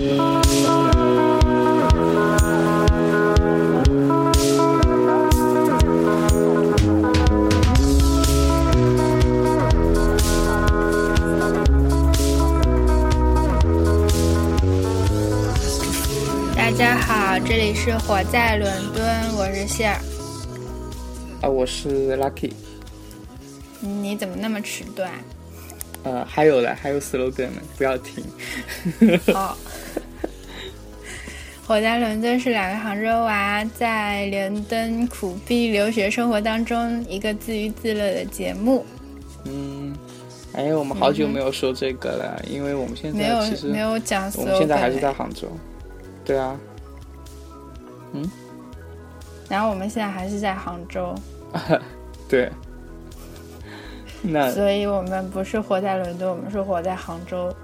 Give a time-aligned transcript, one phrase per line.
[0.00, 0.06] 大
[16.72, 19.04] 家好，这里是火在伦敦，
[19.36, 20.00] 我是谢尔。
[21.42, 22.52] 啊，我是 Lucky。
[23.80, 25.06] 你怎么那么迟钝？
[26.02, 28.24] 呃，还有嘞，还有 slogan 呢，不要停。
[29.34, 29.54] 哦，
[31.70, 38.84] 火在伦敦是两个杭州娃在伦敦苦逼留学生活当中一个自娱自乐的节目。
[39.44, 39.94] 嗯，
[40.52, 45.46] 哎，我们好久没有说这个了，因为我们现没有在其实没有讲我们现在还是在杭州。
[46.24, 46.58] 对啊，
[48.14, 48.28] 嗯
[49.48, 51.14] 然后我们现在还是在杭州，
[52.28, 52.50] 对。
[54.22, 57.54] 那所以我们不是活在伦敦，我们是活在杭州。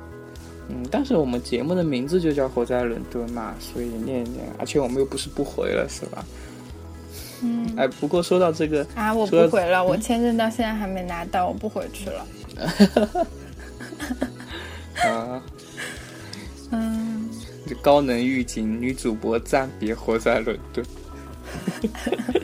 [0.69, 6.25] 嗯，但是我们节目的名字就叫《活在伦敦》嘛，所以念一念，而且我们又不是不回了，是吧？
[7.43, 12.27] 嗯哎，不过说到这个，啊，我不回了，我签证到现在还没拿到，我不回去了。
[15.05, 15.43] 啊，
[16.73, 17.29] 嗯，
[17.67, 20.85] 这高能预警，女主播暂别活在伦敦。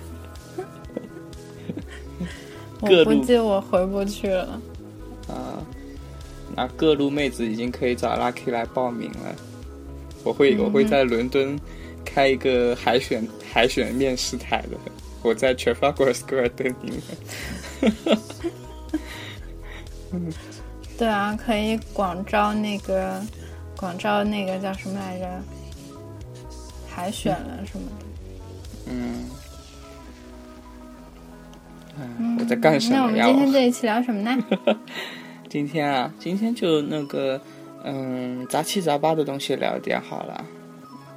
[2.82, 4.60] 我估计我回不去了。
[6.56, 9.34] 啊，那各路妹子已经可以找 Lucky 来报名了。
[10.24, 11.58] 我会我会在伦敦
[12.04, 14.76] 开一个海选海选面试台的，
[15.22, 18.18] 我在 Trafalgar Square 等你们。
[20.98, 23.20] 对啊，可以广招那个，
[23.76, 25.26] 广招那个叫什么来着？
[26.88, 28.04] 海选了什么的。
[28.86, 29.30] 嗯，
[31.98, 33.08] 嗯，我在干什么那我？
[33.08, 34.36] 们今天我这一期聊什么呢？
[35.52, 37.38] 今天啊，今天就那个
[37.84, 40.42] 嗯杂七杂八的东西聊一点好了。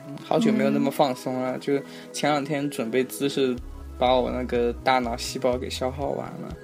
[0.09, 1.79] 嗯好久没有那么放松了，就
[2.11, 3.55] 前两天准备姿势，
[3.97, 6.57] 把我那个大脑细胞给消耗完了。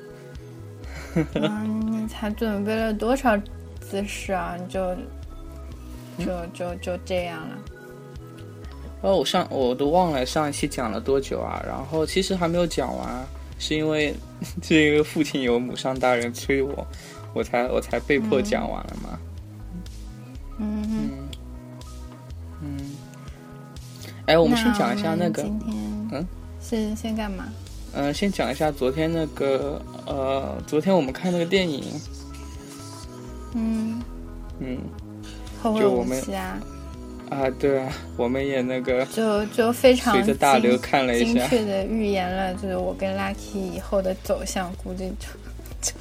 [1.36, 3.38] 嗯，你才准备了多少
[3.80, 4.58] 姿势啊？
[4.60, 4.94] 你就
[6.18, 7.58] 就就就这样了。
[9.00, 11.64] 哦，我上我都忘了上一期讲了多久啊？
[11.66, 13.26] 然后其实还没有讲完，
[13.58, 14.14] 是因为
[14.62, 16.86] 是因为父亲有母上大人催我，
[17.34, 19.20] 我才我才被迫讲完了嘛。
[20.60, 21.30] 嗯，嗯
[22.62, 22.80] 嗯，
[24.26, 25.44] 哎，我们先讲一下那个
[26.12, 26.28] 嗯？
[26.62, 27.46] 是先干嘛？
[27.94, 31.84] 嗯、先讲一下昨天那个呃，昨天我们看那个电影，
[33.54, 34.02] 嗯，
[34.60, 34.78] 嗯。
[35.62, 36.60] 后会无就我们期啊，
[37.30, 45.28] 啊，对啊，我们也那个就就非常随着大流看了一下，精确的预言了，就是我跟 Lucky 以后的走向，估计就
[45.82, 45.94] 就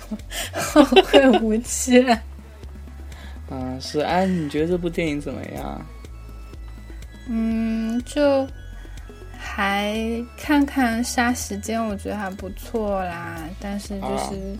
[0.52, 2.20] 后会无期了。
[3.50, 5.84] 嗯、是哎，你觉得这部电影怎么样？
[7.28, 8.46] 嗯，就
[9.36, 9.98] 还
[10.36, 13.38] 看看杀时间，我觉得还不错啦。
[13.58, 14.58] 但是就是、啊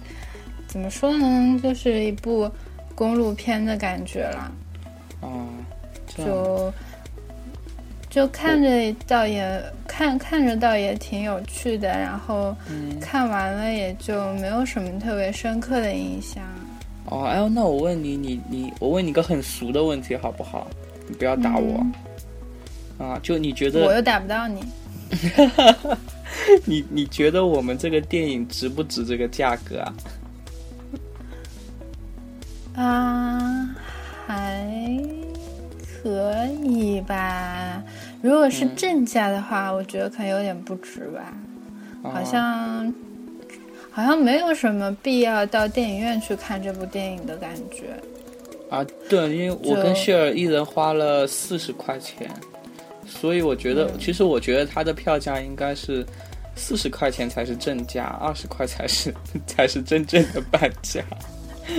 [0.66, 2.48] 怎么说呢，就是一部
[2.94, 4.52] 公路片的感觉啦。
[5.20, 5.28] 啊，
[6.06, 6.72] 就
[8.10, 8.69] 就看着
[9.06, 12.98] 倒也看看着倒也挺有趣的，然后嗯。
[13.00, 16.43] 看完了也就没有什么特别深刻的印象。
[17.06, 20.69] 哦，哎呦，那我问你，你你，我问你个很俗的问题好不好？
[21.09, 21.84] 你不要打我、
[22.99, 23.19] 啊！
[23.22, 24.62] 就你觉得，我又打不到你，
[26.65, 29.94] 你你觉得我们这个电影值不值这个价格啊？
[32.84, 33.76] 啊，
[34.26, 34.65] 还
[36.03, 37.83] 可以吧。
[38.22, 41.33] 如果是嗯正价的话，我觉得可能有点不值吧。
[42.03, 42.94] 好啊像
[43.91, 47.94] 好像没有什么必要到电影院去看这部电影的感觉。
[48.71, 52.31] 啊，对，因为我跟谢尔一人花了四十块钱，
[53.06, 56.06] 所以我觉得，嗯其实我觉得它的票价应该是
[56.55, 59.12] 四十块钱才是正价，二十块才是
[59.47, 61.03] 才是真正的半价。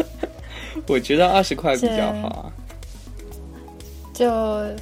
[0.87, 2.53] 我觉得二十块比较好啊。
[4.21, 4.29] 就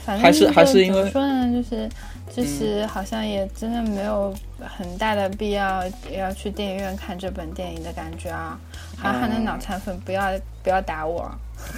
[0.04, 1.90] 反正还是还是因为嗯怎么说呢，就是
[2.36, 5.82] 就是好像也真的没有很大的必要
[6.12, 8.59] 要去电影院看这本电影的感觉啊。
[8.97, 10.30] 韩寒的哦脑残粉不要
[10.62, 11.32] 不要打我，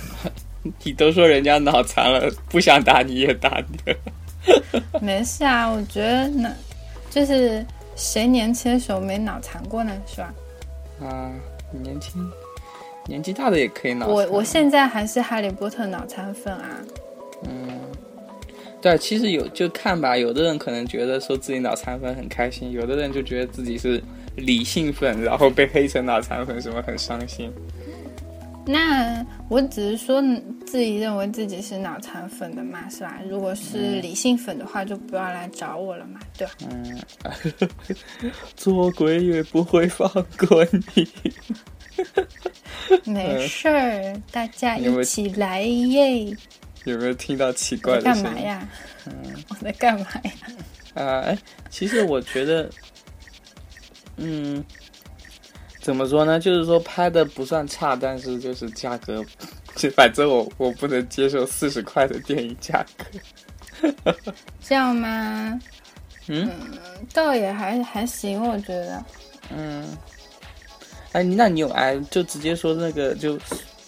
[0.83, 3.95] 你都说人家脑残了，不想打你也打你。
[4.99, 6.51] 没事啊，我觉得那
[7.11, 7.63] 就是
[7.95, 10.33] 谁年轻的时候没脑残过呢，是吧？
[11.03, 11.29] 啊，
[11.71, 12.27] 年轻
[13.05, 14.15] 年纪大的也可以脑残。
[14.15, 16.65] 我我现在还是哈利波特脑残粉啊。
[17.45, 17.67] 嗯，
[18.81, 24.01] 对，其实有就看吧，有的人可能觉得说自己脑残粉很开心，有的人就觉得自己是
[24.35, 27.51] 理性粉，然后被黑成脑残粉什么很伤心。
[28.63, 30.21] 那我只是说
[30.67, 33.19] 自己认为自己是脑残粉的嘛，是吧？
[33.27, 36.53] 如果是理性粉的话，就不要来找我了嘛，对吧？
[36.69, 37.01] 嗯，
[38.55, 40.07] 做鬼也不会放
[40.37, 40.63] 过
[40.95, 41.07] 你。
[43.11, 46.37] 没事儿，大家一起来耶！
[46.85, 48.69] 有没有听到奇怪的声音干嘛呀？
[49.05, 49.13] 嗯，
[49.49, 50.31] 我在干嘛呀？
[50.95, 51.37] 啊，哎，
[51.69, 52.69] 其实我觉得，
[54.17, 54.63] 嗯，
[55.79, 56.39] 怎么说呢？
[56.39, 59.23] 就是说拍的不算差，但是就是价格，
[59.75, 63.93] 就反正我我不能接受四十块的电影价格。
[64.61, 65.59] 这样吗？
[66.27, 66.49] 嗯，
[67.13, 69.03] 倒也还还行，我觉得。
[69.49, 69.97] 嗯。
[71.13, 73.37] 哎，那你有哎，就直接说那个，就，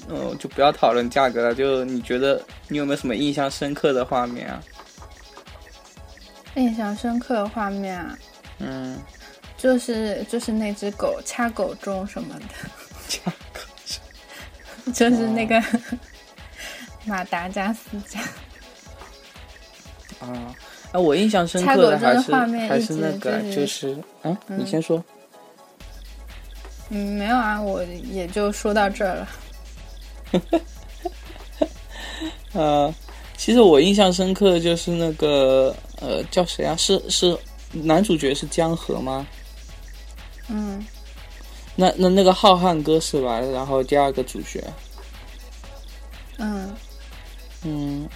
[0.10, 1.56] 嗯，就不要讨论价格了。
[1.56, 4.62] 就你觉得你有没有什么印象深刻的画面啊？
[6.56, 8.18] 印象深刻的画面啊？
[8.60, 9.00] 嗯，
[9.58, 12.46] 就是就是那只狗掐狗钟什么的。
[13.10, 13.60] 掐狗
[14.84, 14.94] 钟。
[14.94, 15.62] 就是那个
[17.06, 18.20] 马达加斯加。
[20.20, 20.56] 啊，
[20.92, 25.04] 啊，我印象深刻的还是还是那个，就是嗯，你先说。
[26.90, 29.28] 嗯，没有啊，我也就说到这儿了。
[32.54, 32.94] 呃，
[33.38, 36.76] 其实我印象深刻的就是那个呃，叫谁啊？
[36.76, 37.38] 是是
[37.72, 39.26] 男主角是江河吗？
[40.50, 40.86] 嗯。
[41.76, 43.40] 那那那个浩瀚哥是吧？
[43.40, 44.64] 然后第二个主角。
[46.38, 46.76] 嗯。
[47.64, 48.08] 嗯。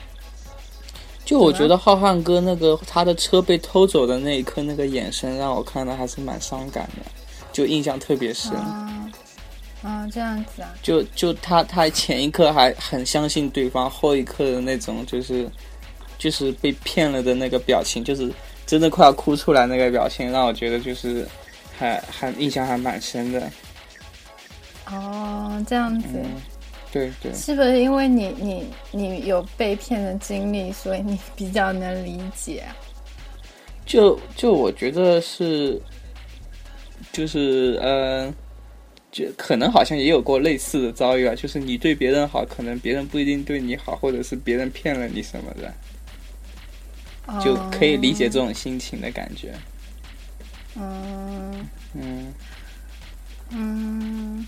[1.26, 7.04] 就我觉得浩瀚哥那个他的车被偷走的那一刻，那个眼神让我看的还是蛮伤感的。
[7.52, 9.10] 就印象特别深，啊，
[10.12, 15.50] 这样子啊，就就他他前一刻还很相信对方，后一刻的那种就是
[16.18, 18.32] 就是被骗了的那个表情，就是
[18.66, 21.28] 真的快要哭出来那个表情，让我觉得就是
[21.78, 23.50] 还还印象还蛮深的。
[24.88, 26.08] 哦，这样子，
[26.92, 32.64] 对对，是不是因为你你你有被骗的经历，所以你比较能理解？
[33.86, 35.82] 就就我觉得是。
[37.14, 38.34] 就是嗯，
[39.18, 41.34] 就可能好像也有过类似的遭遇啊。
[41.34, 45.74] 就是你对别人好，可能别人不一定对你好，或者是别人骗了你什么的，
[47.44, 49.54] 就可以理解这种心情的感觉。
[50.76, 52.34] 嗯嗯
[53.50, 54.46] 嗯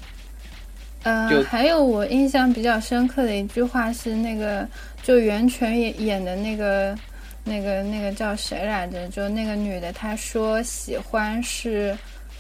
[1.02, 4.68] 呃，还有我印象比较深刻的一句话是那个，
[5.02, 6.96] 就袁泉演演的那个
[7.44, 9.08] 那个那个叫谁来着？
[9.08, 11.98] 就那个女的，她说喜欢是。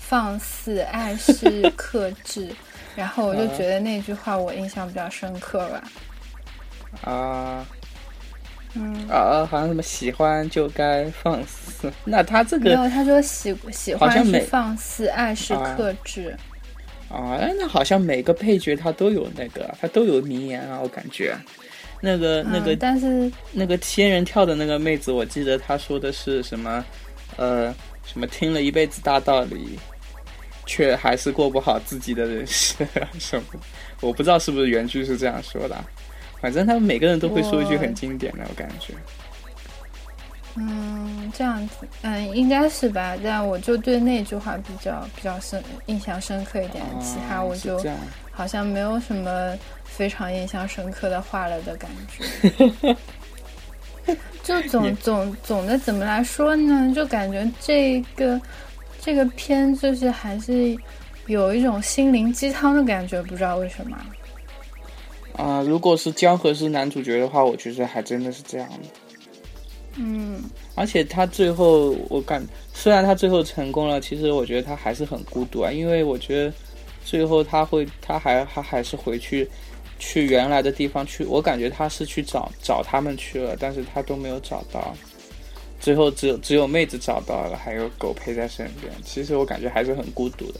[0.09, 2.49] 放肆， 爱是 克制，
[2.95, 5.83] 然后我就觉得那句话我印象比较深刻吧。
[7.03, 7.63] 啊，
[8.73, 16.35] 嗯啊，好像什么喜欢就该放肆，那他这个没有，他说喜喜欢是放肆，爱是克制。
[17.07, 21.37] 啊，哎，那好像每个配角他都有那个，他都有名言啊，我感觉。
[22.01, 26.83] 那个那个，但是那个仙人跳的那个妹子，我记得她说的是什么？
[27.35, 27.73] 呃，
[28.05, 29.77] 什么听了一辈子大道理。
[30.69, 32.87] 却还是过不好自己的人生
[33.17, 33.59] 什么？
[34.01, 35.75] 我不知道是不是原句是这样说的，
[36.39, 38.93] 反正他们每个人都会说一句很经典的，我感觉。
[40.55, 43.17] 嗯，这样子，嗯，应该是吧。
[43.23, 47.83] 但我就对那句话比较比较深印象深刻一点，其他我就
[48.31, 52.95] 好像没有什么非常印象深刻的话了的感觉。
[54.43, 56.93] 就总总总的怎么来说呢？
[56.95, 58.39] 就感觉这个。
[59.01, 60.77] 这个片就是还是
[61.27, 63.97] 有一种心灵鸡汤的感觉，不知道为什么。
[65.33, 68.89] 啊，如果是江河是男主角的话，我觉得还真的是这样的。
[69.95, 70.43] 嗯，
[70.75, 76.53] 而且他最后，我感虽然他最后成功了，其实我觉得他还是很孤独啊，因为我觉得
[77.05, 79.49] 最后他会，他还他还是回去
[79.97, 84.93] 去原来的地方去，我感觉他是去找找他们去了，但是他都没有找到。
[85.79, 88.91] 最后只有只有妹子找到了，还有狗陪在身边。
[89.03, 90.59] 其实我感觉还是很孤独的。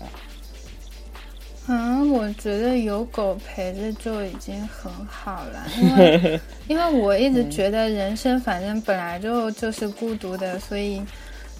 [1.67, 10.99] 嗯，我觉得有狗陪着就已经很好了，因为 因为我一直觉得人生反正本来就就是孤独的，所以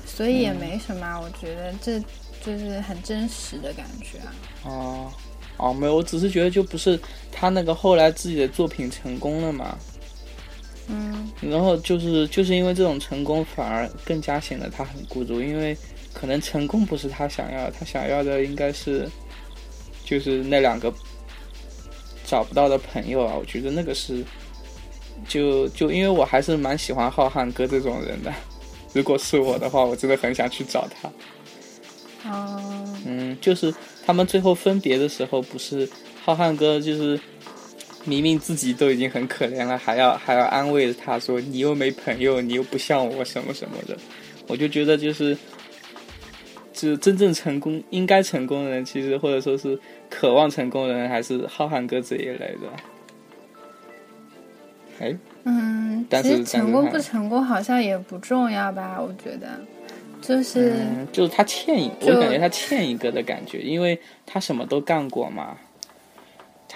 [0.08, 1.20] 所以也没什么。
[1.20, 2.00] 我觉得这
[2.44, 4.34] 就是很真实的感觉啊。
[4.64, 5.12] 哦
[5.58, 7.00] 哦，没有，我只是觉得就不是
[7.32, 9.78] 他那个后来自己的作品成功了嘛。
[10.92, 15.78] 嗯，然后就是就是因为这种成功，反而更加显得他很孤独，因为
[16.14, 19.08] 可能成功不是他想要，他想要的应该是，
[20.04, 20.92] 就是那两个
[22.26, 23.36] 找不到的朋友啊。
[23.40, 24.26] 我觉得那个是，
[25.28, 28.34] 就就因为我还是蛮喜欢浩瀚哥这种人的，
[28.94, 32.32] 如果是我的话，我真的很想去找他。
[32.32, 33.72] 哦，嗯，就是
[34.08, 35.88] 他们最后分别的时候，不是
[36.26, 37.20] 浩瀚哥就是。
[38.10, 43.96] 明明自己都已经很可怜了，还要还要安慰他说你又没朋友，你又不像我什么什么的，
[44.48, 45.38] 我就觉得就是，
[46.74, 52.68] 就真正成功应该成功的人，其实或者说是渴望成功的人，还是浩瀚哥这一类的。
[55.00, 59.00] 哎，嗯，其实成功不成功好像也不重要吧？
[59.00, 59.48] 我觉得，
[60.20, 60.74] 就是
[61.14, 65.56] 就是他欠一，我感觉他欠一个的感觉，因为他什么都干过嘛。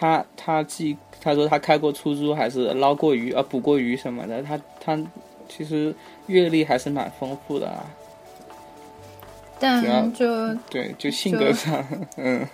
[0.04, 4.44] 他他既他说他开过出租，还是捞过鱼啊，捕过鱼什么的。
[4.44, 5.02] 他他
[5.48, 5.96] 其实
[6.28, 7.86] 阅历还是蛮丰富的啊。
[9.62, 11.82] 但就对，就性格上，
[12.18, 12.46] 嗯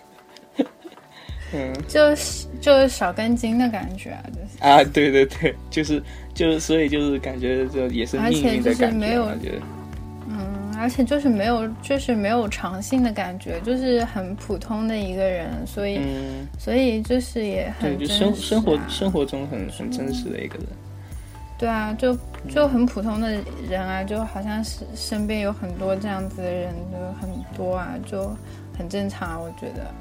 [1.52, 6.00] 嗯，就是 就是少根筋的感觉啊，就是啊，对对对，就是
[6.36, 8.92] 就是所以就是感觉就也是命运的感
[9.42, 9.60] 觉。
[10.80, 16.00] 而且就是没有，就是没有长性的感觉，就是很普通的一个人，所以，
[16.58, 20.68] 所以就是也很对，就生生活生活中很很真实的一个人。
[21.58, 22.18] 对啊，就
[22.48, 23.38] 就很普通的
[23.70, 28.34] 人啊，就好像是身边有很多这样子的人，就很多啊，就
[28.78, 29.94] 很正常，我觉得。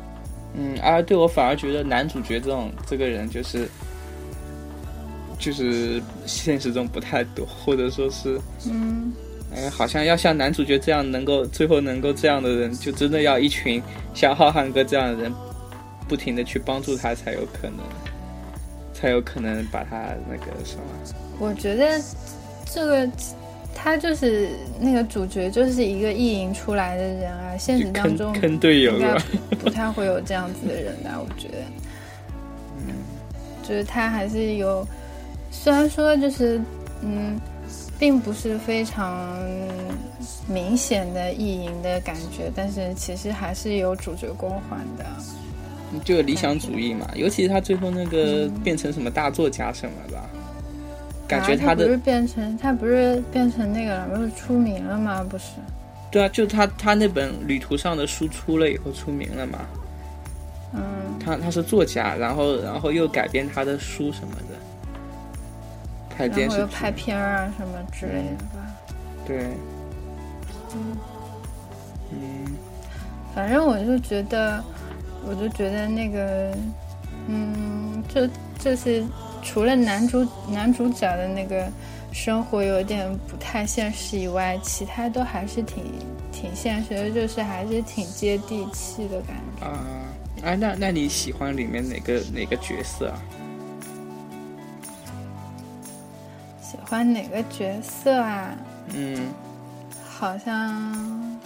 [0.54, 3.68] 嗯，啊，对我反而觉得男主角这种这个人就是，
[5.36, 9.12] 就是现实中不太多，或者说是嗯。
[9.54, 15.32] 哎，好像要像男主角这样能够最后能够这样的人，就真的要一群像浩瀚哥这样的人，
[16.06, 17.78] 不停的去帮助他，才有可能，
[18.92, 20.82] 才有可能把他那个什么。
[21.38, 21.98] 我觉得
[22.66, 23.10] 这个
[23.74, 27.56] 他就是那个主角，就是一个意淫出来的人啊。
[27.56, 29.16] 现实当中坑队友该
[29.56, 31.54] 不太会有这样子的人的，我觉得。
[32.86, 32.94] 嗯，
[33.62, 34.86] 就是他还是有，
[35.50, 36.60] 虽然说就是
[37.00, 37.40] 嗯。
[37.98, 39.36] 并不是非常
[40.46, 45.04] 明显的意淫的感觉，但是其实还是有主角光环的。
[46.04, 50.20] 就理想主义嘛，尤其是他最后那个变成什么大作家什么的，
[51.26, 55.24] 感觉他的不是变成他不是变成那个了，不是出名了吗？
[55.28, 55.44] 不是。
[56.10, 59.58] 对啊，就他他那本旅途上的书出了以后出名了嘛。
[60.74, 60.82] 嗯。
[61.18, 64.67] 他他是作家，然后然后又改编他的书什么的。
[66.26, 68.66] 然后又拍片儿啊什么之类的吧。
[69.26, 69.38] 对。
[70.74, 70.96] 嗯。
[72.12, 72.56] 嗯。
[73.34, 74.64] 反正我就觉得，
[75.24, 76.56] 我就觉得那个，
[77.28, 78.26] 嗯，就
[78.58, 79.04] 就是
[79.42, 81.70] 除了男主男主角的那个
[82.10, 85.84] 生活有点不太现实以外，其他都还是挺
[86.32, 89.66] 挺现实的，就是还是挺接地气的感觉。
[89.66, 89.78] 啊，
[90.42, 93.22] 哎，那那你喜欢里面哪个哪个角色啊？
[96.88, 98.50] 欢哪个角色啊？
[98.94, 99.32] 嗯，
[100.18, 101.38] 好像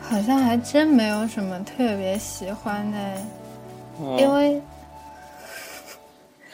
[0.00, 2.98] 好像还真没有什么特别喜欢的，
[4.18, 4.60] 因为，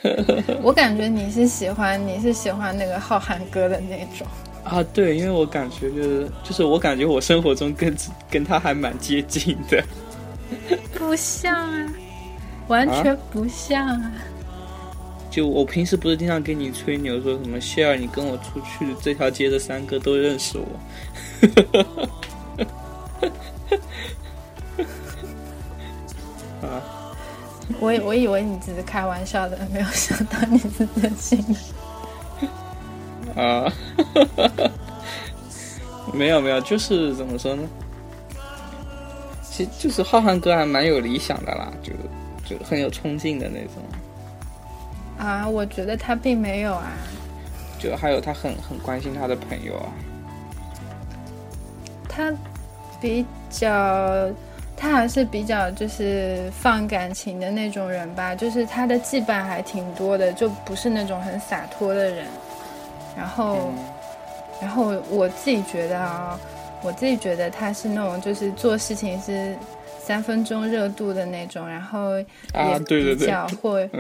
[0.63, 4.27] 我感觉你是喜欢你是喜欢那个浩瀚哥的那种
[4.65, 4.85] 啊？
[4.93, 7.97] 对，因为我感觉就是就是我感觉我生活中跟
[8.31, 9.83] 跟他还蛮接近的，
[10.95, 11.93] 不像啊，
[12.69, 14.13] 完全不像啊。
[15.39, 20.67] 就我平时不是经常跟你吹牛，说什么谢尔，你跟我出去这条街的三哥都认识我。
[26.67, 26.83] 啊！
[27.79, 31.39] 我我以为你只是开玩笑的，没有想到你是真心
[33.37, 33.41] 的。
[33.41, 33.73] 啊！
[36.13, 37.63] 没有没有，就是怎么说呢？
[39.49, 41.93] 其实就是浩瀚哥还蛮有理想的啦，就
[42.45, 43.75] 就很有冲劲的那种。
[45.19, 46.93] 啊，我觉得他并没有啊。
[47.79, 49.93] 就还有他很很关心他的朋友啊。
[52.09, 52.33] 他
[53.01, 54.31] 比较，
[54.77, 62.27] 他还是比较就是放感情的那种人吧，就是他的羁绊还挺多的，就不是那种很洒脱的人。
[63.17, 63.73] 然后，
[64.61, 66.39] 然后我自己觉得啊，
[66.83, 69.57] 我自己觉得他是那种就是做事情是。
[70.09, 72.25] 三分钟热度的那种，然后也
[72.87, 73.91] 比较会，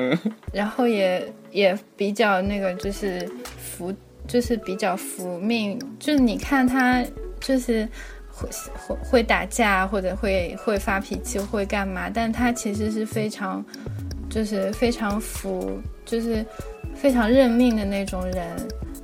[0.55, 3.93] 然后也也比较那个，就是服，
[4.27, 5.79] 就是比较服命。
[5.99, 7.05] 就是你看他，
[7.38, 7.87] 就是
[8.33, 12.09] 会会会打架，或者会会发脾气，会干嘛？
[12.09, 13.62] 但他其实是非常，
[14.31, 16.43] 就是非常服，就是
[16.95, 18.47] 非常认命的那种人。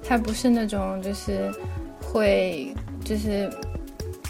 [0.02, 1.52] 他不是那种就是
[2.00, 3.50] 会就是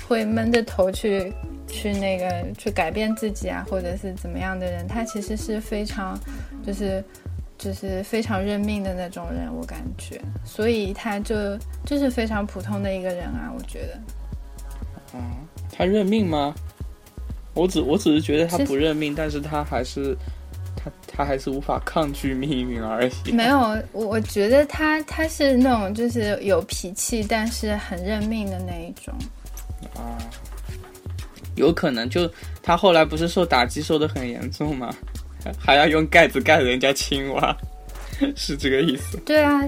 [0.09, 1.33] 会闷着头去。
[1.75, 6.17] 去那个去改变自己啊，或者是怎么样的人，他其实是非常，
[6.65, 7.03] 就是
[7.59, 13.99] 就是非常认命的那种人，我感觉，所以他就就是非常普通的一个人啊，我觉得。
[15.15, 15.21] 嗯，
[15.73, 16.55] 他认命吗？
[17.55, 20.17] 我只我只是觉得他不认命，但是他还是
[20.77, 23.13] 他他还是无法抗拒命运而已。
[23.35, 23.59] 没有，
[23.93, 29.15] 我我觉得他他是那种就是有脾气，但是很认命的那一种。
[29.95, 30.19] 啊，
[31.57, 32.31] 有可能就
[32.63, 34.95] 他后来不是受打击受的很严重吗？
[35.59, 37.57] 还要用盖子盖人家青蛙，
[38.35, 39.19] 是这个意思？
[39.27, 39.61] 对啊，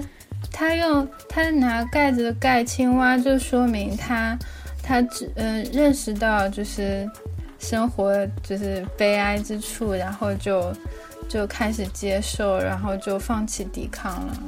[0.51, 4.37] 他用他拿盖子盖青蛙，就说明他
[4.81, 7.07] 他只嗯认识到就是
[7.59, 10.73] 生活就是悲哀之处，然后就
[11.29, 14.43] 就开始接受，然后就放弃抵抗了。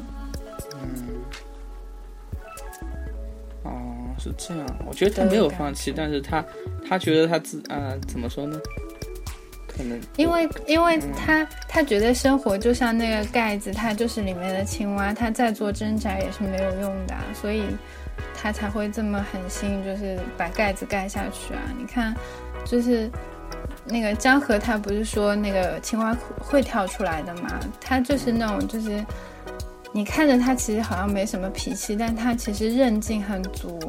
[4.20, 4.66] 是这样。
[4.86, 6.44] 我觉得他没有放弃，但是他
[6.88, 8.60] 他觉得他自啊怎么说呢？
[9.68, 17.64] 可能因为，因为他他觉得生活就像那个盖子，他就是里面的青蛙，他再做挣扎也是没有用的，所以
[18.34, 21.62] 他才会这么狠心，就是把盖子盖下去啊！
[21.78, 22.14] 你看，
[22.66, 23.10] 就是
[23.86, 27.58] 那个江河，他不是说那个青蛙会跳出来的嘛？
[27.80, 29.02] 他就是那种，就是
[29.91, 33.79] 你看着他其实好像没什么脾气，但他其实韧劲很足，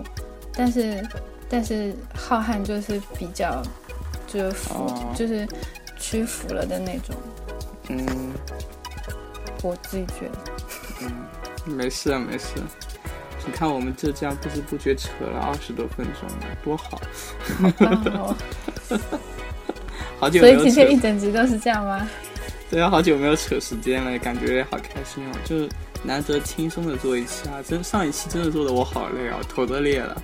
[0.55, 1.07] 但是
[1.49, 3.63] 但是浩瀚就是比较
[4.27, 5.47] 就服就是。
[6.03, 7.15] 屈服了的那种，
[7.91, 8.33] 嗯，
[9.63, 10.39] 我自己觉得，
[11.03, 11.13] 嗯，
[11.77, 12.55] 没事啊，没事。
[13.45, 16.99] 你看我们就这样不知不觉扯了二十多分钟了，多好。
[20.19, 20.41] 好久。
[20.41, 22.09] 所以今天一整集都是这样吗？
[22.71, 25.69] 对啊，好久没有扯时间了，感觉好开心哦，就
[26.03, 27.63] 难得轻松的做一期啊。
[27.63, 30.23] 真上一期真的做的我好累啊，头都裂了。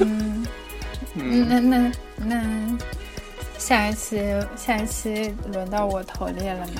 [0.00, 0.46] 嗯，
[1.14, 2.78] 嗯，那那那。
[3.56, 4.20] 下一期，
[4.56, 6.72] 下一期轮到我头裂了吗。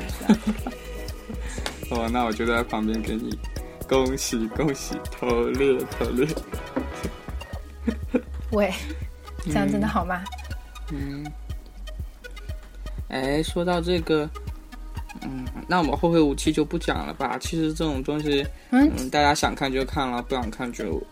[1.90, 3.38] 哦，那我就在旁边给你
[3.88, 6.28] 恭喜恭喜，头裂头裂。
[8.50, 8.74] 喂，
[9.46, 10.22] 这样真的好吗？
[10.92, 11.24] 嗯。
[13.08, 14.28] 哎，说到这个，
[15.22, 17.38] 嗯，那我们后会无期就不讲了吧。
[17.40, 21.02] 其实这种东西，嗯，大家想看就看了，不想看就，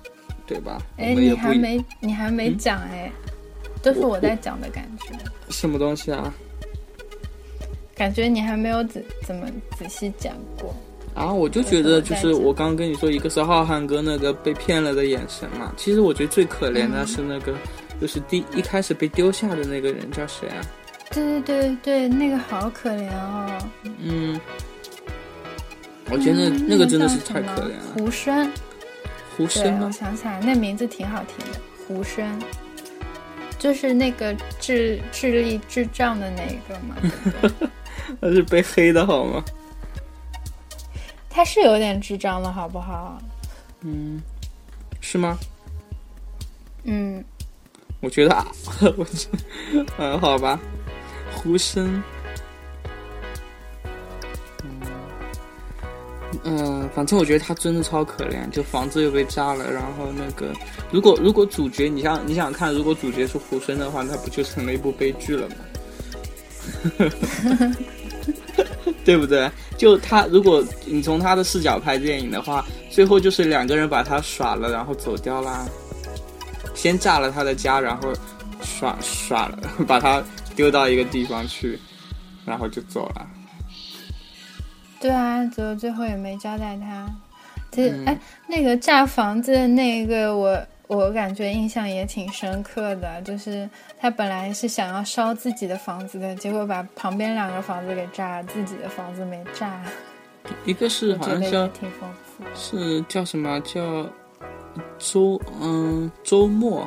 [0.47, 0.80] 对吧？
[0.97, 3.10] 哎，你还没，你还没讲哎。
[3.82, 5.06] 都是我在讲的感觉。
[5.49, 6.32] 什么东西啊？
[7.97, 10.73] 感觉你还没有仔怎么仔细讲过。
[11.17, 15.75] 然啊，我就觉得就是我刚刚跟你说，一个是浩瀚哥那个被骗了的眼神嘛。
[15.76, 17.52] 其实我觉得最可怜的是那个，
[18.00, 20.62] 就是第一开始被丢下的那个人叫谁啊？
[21.13, 23.59] 对对对对，那个好可怜哦。
[23.99, 24.41] 嗯。
[26.11, 27.83] 我觉得那个真的是太可怜了。
[27.97, 28.51] 胡生。
[29.37, 29.87] 胡生吗？
[29.87, 32.27] 我想起来，那名字挺好听的，胡生。
[33.59, 36.97] 就是那个智智力智障的那个吗？
[38.21, 39.43] 他是被黑的好吗？
[41.31, 43.19] 他是有点智障了，好不好？
[43.83, 44.21] 嗯，
[45.01, 45.39] 是吗？
[46.85, 47.25] 嗯，
[48.01, 48.47] 我觉得啊，
[48.99, 49.07] 我
[49.99, 50.59] 嗯，好吧，
[51.34, 52.02] 胡生。
[56.45, 60.52] 嗯，反正我觉得他真的超可怜，就房子又被炸了，然后那个，
[60.90, 65.56] 如果如果主角，你想你想看，如果主角是胡生的话，那不就成了一部悲剧了吗？
[69.04, 69.50] 对不对？
[69.76, 75.66] 就他，如果你从他的视角拍电影的话，最后就是两个人把他耍了，然后走掉啦。
[76.75, 78.12] 先炸了他的家，然后
[78.62, 80.23] 耍耍了，把他
[80.54, 81.78] 丢到一个地方去，
[82.45, 83.26] 然后就走了。
[85.00, 87.08] 对啊，最最后也没交代他。
[87.71, 93.21] 这哎，那个炸房子的那个，我我感觉印象也挺深刻的。
[93.23, 99.82] 就是他本来是想要烧自己的房子的，结果把旁边两个房子给炸了，自己的房子没炸。
[100.65, 104.06] 一个是好像叫挺丰富，是叫什么叫
[104.99, 106.86] 周嗯周末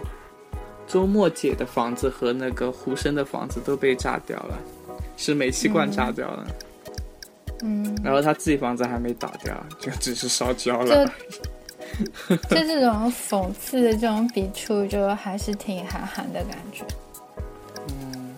[0.87, 4.59] 周末姐的房子和那个胡生的房子都被炸掉了，
[5.17, 6.47] 是煤气罐炸掉了。
[7.63, 11.05] 嗯，然后他自己房子还没倒掉，就只是烧焦了。
[12.29, 16.85] 就 就这种讽刺的这种笔触，就还是挺韩寒的感觉。
[17.87, 18.35] 嗯，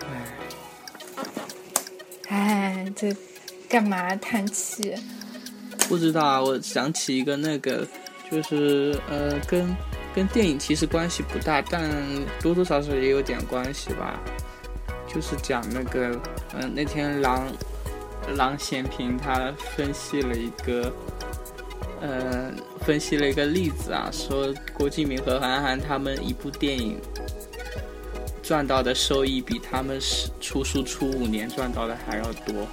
[0.00, 0.36] 哎，
[2.28, 3.16] 哎，这
[3.68, 4.94] 干嘛叹气？
[5.88, 7.86] 不知道啊，我想起一个那个，
[8.30, 9.76] 就是呃，跟
[10.14, 11.90] 跟电影其实关系不大，但
[12.40, 14.20] 多多少少也有点关系吧。
[15.12, 16.20] 就是讲那个，
[16.54, 17.46] 嗯，那天郎
[18.36, 20.92] 郎咸平他分析了一个，
[22.00, 27.00] 呃，分析了一个例子啊，说郭敬明和韩寒他们一部电影
[28.40, 32.66] 赚到的收益比他们是出书出五年赚到的还要多。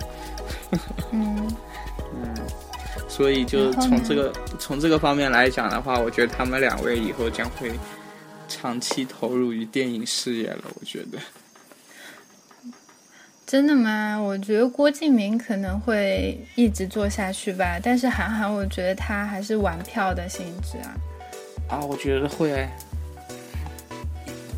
[1.11, 1.47] 嗯
[2.13, 2.35] 嗯，
[3.17, 7.71] 所以就从这个从这个方面来讲的话，我觉得他们两位以后将会
[8.47, 10.61] 长期投入于电影事业了。
[10.79, 11.17] 我觉得。
[13.47, 14.17] 真的吗？
[14.17, 20.93] 我觉得郭敬明可能会一直做下去吧，但是韩寒，我觉得他还是玩票的性质啊。
[21.69, 22.69] 啊，我觉得会。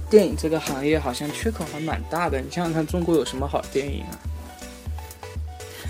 [0.10, 4.20] 电影这个行业好像缺口还蛮大的，你想想看，中国有什么好电影啊？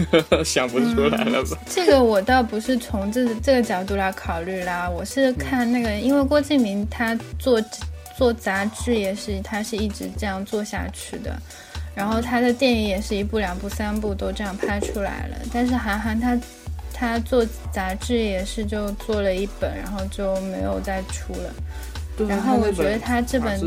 [0.45, 1.57] 想不出来了吧？
[1.67, 7.61] 这个我倒不是从这这个角度来考虑啦，我是看那个，因为郭敬明他做
[8.17, 11.37] 做杂志也是，他是一直这样做下去的。
[11.95, 15.37] 然后他的电影也是一部、两部、三部都这样拍出来了。
[15.51, 16.39] 但是韩寒他
[16.93, 21.53] 他做杂志也是就做了一本，然后就没有再出了。
[22.27, 23.59] 然后我觉得他这本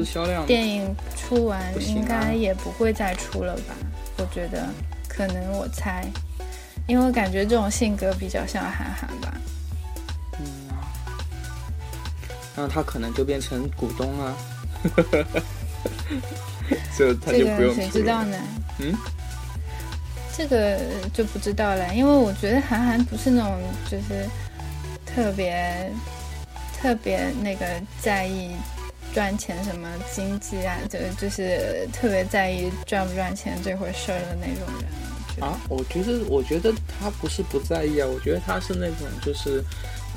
[0.46, 3.74] 电影出完应该也不会再出了吧？
[4.18, 4.66] 我觉得
[5.14, 6.10] 可能我猜，
[6.86, 9.34] 因为我感觉这种性格比较像韩寒吧。
[10.40, 10.46] 嗯，
[12.56, 14.34] 那他可能就变成股东了。
[16.96, 18.38] 这他就不用谁知道呢？
[18.78, 18.96] 嗯，
[20.34, 20.80] 这个
[21.12, 24.26] 就不知道了，因为我觉得韩寒不是那种就是
[25.04, 25.92] 特别
[26.80, 27.66] 特别那个
[28.00, 28.56] 在意
[29.14, 35.58] 赚钱什么经济啊，就就是特别在意赚不赚钱这回事儿的那种人啊。
[35.68, 39.62] 我觉得，我觉得他不是不在意啊，我觉得他是那种就是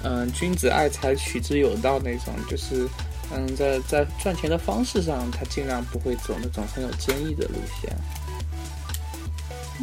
[0.03, 2.87] 嗯，君子爱财，取之有道那种，就是。
[3.33, 7.91] 嗯，在在赚钱的方式上，他尽量不会走那种很有坚毅的路线。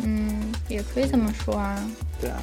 [0.05, 1.85] 嗯，也可以这么说啊。
[2.21, 2.41] 对啊。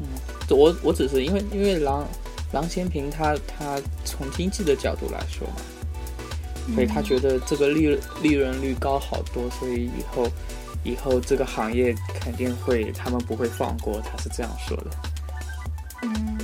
[0.00, 0.06] 嗯，
[0.48, 2.08] 我我只是因为因为郎
[2.52, 5.56] 郎咸平他他从经济的角度来说嘛，
[6.74, 10.28] 所以他觉得这个利利润率高好多，所以以后
[10.84, 14.90] 以后这个行业肯定会他们不会放过，他是这样说的。
[16.02, 16.38] 嗯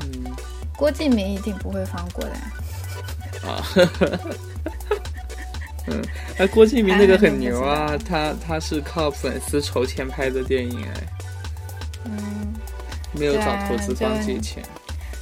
[0.00, 0.36] 嗯。
[0.76, 2.32] 郭敬明一定不会放过的。
[3.48, 3.64] 啊，
[5.86, 6.04] 嗯，
[6.38, 11.06] 哎，郭敬明那个很牛啊，他他是靠粉丝筹钱拍的电影，哎，
[12.04, 12.54] 嗯，
[13.12, 14.62] 没有找投资方借钱。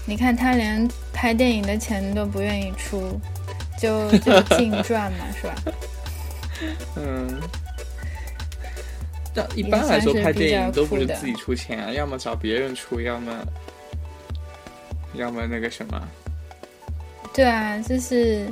[0.06, 3.20] 你看他连拍电影的钱都不愿意出，
[3.78, 5.54] 就就净赚嘛，是吧？
[6.96, 7.40] 嗯，
[9.34, 13.32] 但一般来说拍电影都不是自己出钱啊，要么找别人出，要么。
[15.16, 16.08] 要么那个什么，
[17.32, 18.48] 对啊，就是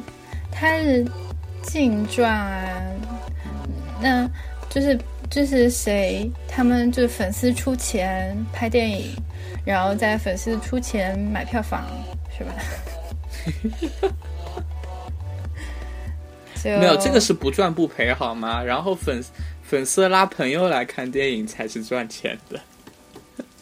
[0.53, 1.05] 他是
[1.61, 2.81] 净赚啊，
[4.01, 4.31] 那
[4.71, 4.97] 就是
[5.29, 9.13] 就是谁，他们就是粉丝出钱拍电影，
[9.65, 11.85] 然后在粉丝出钱买票房，
[12.37, 12.53] 是吧？
[16.65, 18.63] 没有这个是不赚不赔好吗？
[18.63, 19.23] 然后粉
[19.63, 22.61] 粉丝拉朋友来看电影才是赚钱的。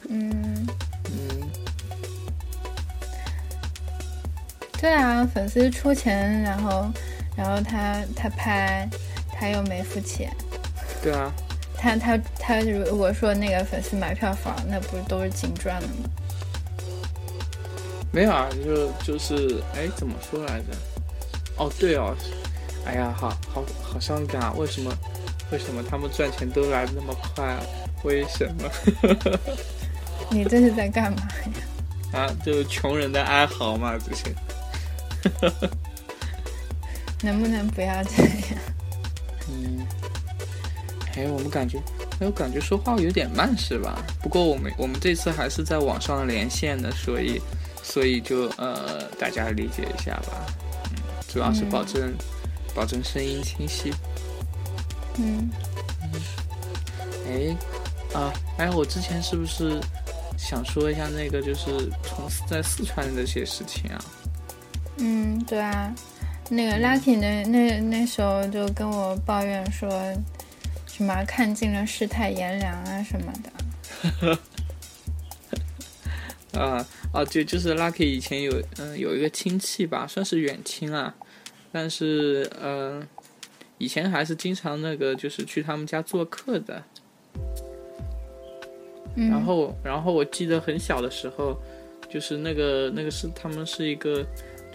[0.09, 0.67] 嗯
[1.07, 1.51] 嗯。
[4.79, 6.91] 对啊，粉丝出钱，然后，
[7.37, 8.89] 然后他他拍，
[9.33, 10.31] 他又没付钱。
[11.03, 11.33] 对啊，
[11.81, 16.11] 他他他如果说那个粉丝买票房，那不是都是净赚的吗？
[18.13, 20.67] 没有啊，就就是哎，怎么说来着？
[21.57, 22.15] 哦，对哦，
[22.85, 24.53] 哎呀，好好好伤感啊！
[24.57, 24.93] 为什么
[25.51, 27.61] 为什么他们赚钱都来的那么快啊？
[28.03, 28.71] 为什么？
[30.31, 31.19] 你这是在干嘛
[32.13, 32.21] 呀？
[32.21, 34.35] 啊，就是穷人的哀嚎嘛，这些。
[37.23, 38.33] 能不能不要这样？
[39.49, 39.80] 嗯，
[41.17, 41.79] 哎，我们感觉，
[42.21, 44.03] 哎，我感觉说话有点慢，是吧？
[44.23, 47.41] 不过我们我们这次还是在网上连线的，所以
[47.83, 50.47] 所以就呃，大家理解一下吧。
[50.93, 52.15] 嗯，主要是保证
[52.75, 53.93] 保证声音清晰。
[55.19, 55.51] 嗯
[56.03, 56.11] 嗯，
[57.27, 57.57] 哎
[58.19, 59.81] 啊哎，我之前是不是
[60.39, 63.99] 想说一下那个，就是从在四川的那些事情啊？
[64.97, 65.93] 嗯，对啊，
[66.49, 69.89] 那个 Lucky 那那那时候就跟我抱怨说，
[71.01, 73.33] 什么看尽了世态炎凉啊什么
[76.53, 76.61] 的。
[76.61, 81.15] 啊 啊，就就是 Lucky 以前有嗯有一个亲戚吧，算是远亲啊，
[81.73, 83.03] 但是嗯
[83.79, 86.83] 以前还是经常那个就是去他们家做客的。
[89.17, 91.59] 然后然后我记得很小的时候，
[92.11, 94.23] 就是那个那个是他们是一个。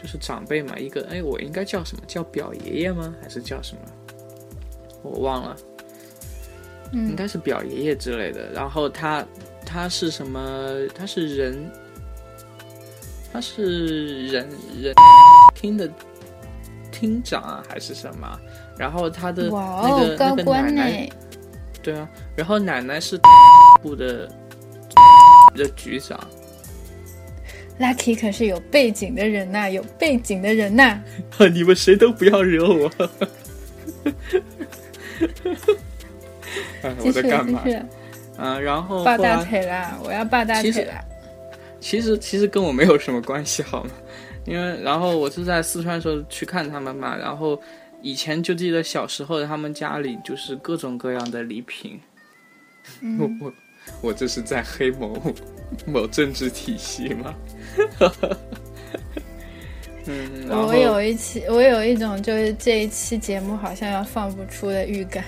[0.02, 3.16] 就是长辈嘛，一个哎，我应该叫什么叫表爷爷吗？
[3.22, 3.82] 还是叫什么？
[5.02, 5.58] 我忘了，
[6.92, 8.52] 应该是表爷爷之类的。
[8.52, 9.26] 然后他
[9.66, 10.40] 他是什么？
[10.94, 11.72] 他是人，
[13.34, 14.48] 他是人
[14.82, 14.94] 人
[15.54, 15.90] 厅的
[16.92, 18.40] 厅长啊，还是什么？
[18.78, 21.10] 然后他的那个那个奶奶，
[21.82, 23.20] 对啊，然后奶奶是
[23.82, 24.30] 部的
[25.56, 26.20] 的局长。
[27.78, 30.98] Lucky 可是有背景的人呐，有背景的人呐！
[31.54, 32.90] 你们谁都不要惹我！
[37.00, 37.80] 继 续继续。
[38.38, 39.98] 嗯，然后抱大腿啦！
[40.04, 41.04] 我要抱大腿啦！
[41.80, 43.92] 其实其实跟我没有什么关系，好吗？
[44.46, 47.60] 因为然后我是在四川的时候去看他们嘛，然后
[48.02, 52.00] 以前就记得小时候他们家里就是各种各样的礼品。
[53.20, 53.54] 我我
[54.02, 55.34] 我这是在黑某
[55.86, 57.34] 某政治体系吗？
[60.08, 65.24] 嗯，我有一期，我有一种就是这一期节目好像要放不出的预感。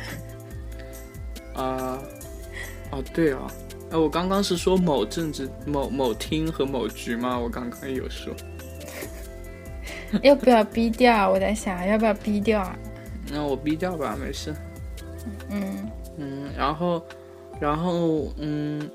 [1.57, 1.99] 啊，
[2.91, 3.47] 哦对哦，
[3.91, 7.37] 哎，我刚刚是说某政治某某厅和某局吗？
[7.37, 8.33] 我刚刚有说。
[10.21, 11.29] 要不要逼掉？
[11.29, 12.79] 我在想，要不要逼掉啊？
[13.29, 14.55] 那我逼掉吧，没事。
[15.49, 17.05] 嗯嗯，然后，
[17.59, 18.89] 然后嗯，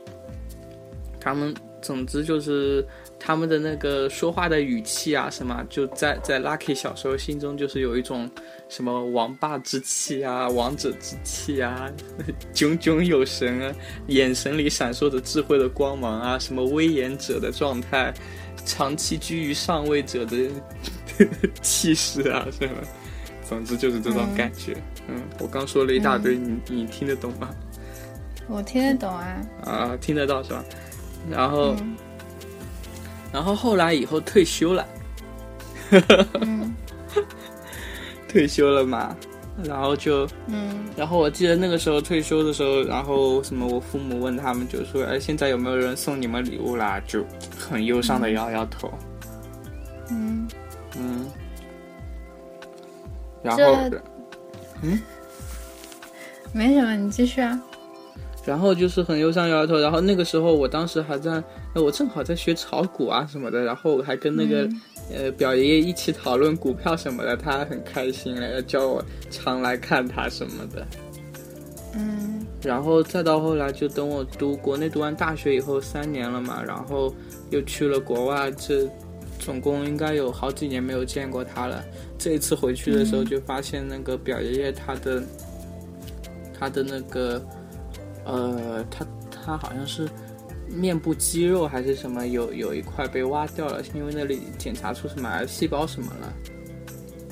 [1.21, 2.87] 他们总之就是。
[3.25, 8.29] 他们的那个说话的语气啊，什么就在在 Lucky 小时候心中就是有一种
[8.75, 11.93] 什么王霸之气啊，王者之气啊，
[12.55, 13.75] 炯炯有神啊，
[14.07, 18.15] 眼神里闪烁着智慧的光芒啊，什么威严者的状态，
[18.65, 20.49] 长期居于上位者的
[21.61, 22.75] 气势啊，什么，
[23.47, 24.75] 总之就是这种感觉。
[25.07, 27.51] 嗯，我刚说了一大堆，你你听得懂吗？
[28.49, 29.37] 我听得懂啊。
[29.67, 30.65] 啊，听得到是吧？
[31.31, 31.77] 然后。
[33.31, 34.87] 然后后来以后退休了，
[38.33, 39.15] 退休了嘛，
[39.63, 46.99] 然后就，嗯，然后我记得那个时候退休的时候，然后什么，我父母问他们就说，哎，现在有没有人送你们礼物啦？
[47.07, 47.23] 就
[47.59, 48.91] 很忧伤的摇摇头，
[50.11, 50.49] 嗯。
[50.95, 51.25] 嗯，
[53.43, 53.63] 然后，
[54.83, 55.01] 嗯，
[56.53, 57.59] 没什么，你继续啊。
[58.45, 61.43] 然后就是很忧伤摇摇头，然后那个时候我当时还在，
[61.75, 64.69] 我正好在学炒股啊什么的，然后还跟那个
[65.11, 70.87] 呃表爷爷一起讨论股票什么的，他很开心了，要叫我常来看他什么的。
[71.95, 77.15] 嗯，然后再到后来就等我读国内读完大学以后三年了嘛，然后
[77.51, 78.89] 又去了国外，这
[79.39, 81.83] 总共应该有好几年没有见过他了。
[82.19, 85.23] 这一次回去的时候就发现那个表爷爷他的
[86.59, 87.43] 他的那个。
[88.25, 90.09] 呃，他他好像是
[90.73, 96.33] 面部肌肉还是什么，有有一块被挖掉了，因为那里检查出什么癌细胞什么了。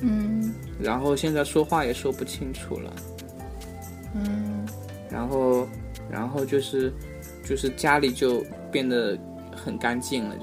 [0.01, 0.53] 嗯。
[0.79, 2.95] 然后现在说话也说不清楚了。
[4.15, 4.67] 嗯。
[5.09, 5.67] 然后，
[6.09, 6.91] 然后就是
[7.43, 9.17] 就是家里就变得
[9.55, 10.35] 很干净了，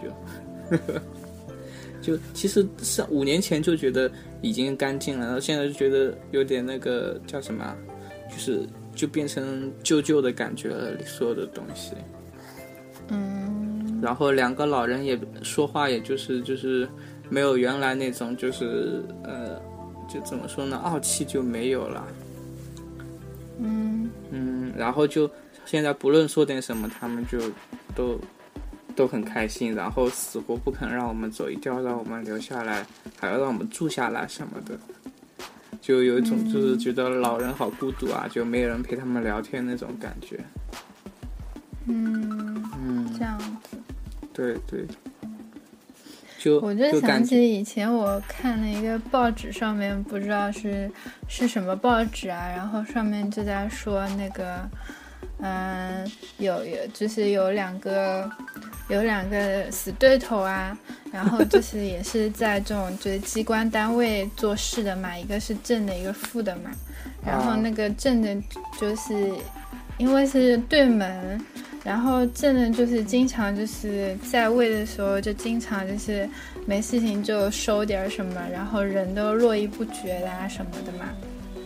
[2.03, 4.11] 就 就其实上五年前就觉得
[4.43, 7.77] 已经干净了，然后现在就觉得有点那个叫什么，
[8.31, 8.67] 就是。
[8.99, 11.93] 就变成旧旧的感觉了，所有的东西。
[13.09, 14.01] 嗯。
[14.03, 16.89] 然后两个老人也说话，也就是就是
[17.29, 19.61] 没有原来那种就是呃，
[20.09, 22.07] 就怎么说呢，傲气就没有了。
[23.59, 24.11] 嗯。
[24.31, 25.29] 嗯，然后就
[25.65, 27.39] 现在不论说点什么，他们就
[27.95, 28.21] 都
[28.95, 32.87] 都很开心，然后死活不肯让我们走，一定要让我们留下来，
[33.19, 34.79] 还要让我们住下来什么的。
[35.81, 40.39] 就有一种就是觉得老人好孤独啊，就没有人陪他们聊天那种感觉。
[41.89, 43.77] 嗯嗯，这样子。
[44.33, 44.87] 对对。
[46.39, 50.89] 就我就想起以前我看了一个报纸，上面不知道是
[51.29, 54.71] 是什么报纸啊，然后上面就在说那个，
[55.41, 58.31] 嗯，有有就是有两个
[58.89, 60.79] 有两个死对头啊。
[61.11, 66.71] 然后就是也是在这种就是机关单位做事的嘛，一个是正的，一个副的嘛。
[67.25, 68.37] 然后那个正的，
[68.79, 69.33] 就是
[69.97, 71.43] 因为是对门，
[71.85, 76.29] 然后正呢就是经常就是在位的时候就经常就是
[76.67, 81.05] 没事情就收点什么，然后人都络绎不绝的啊什么的嘛。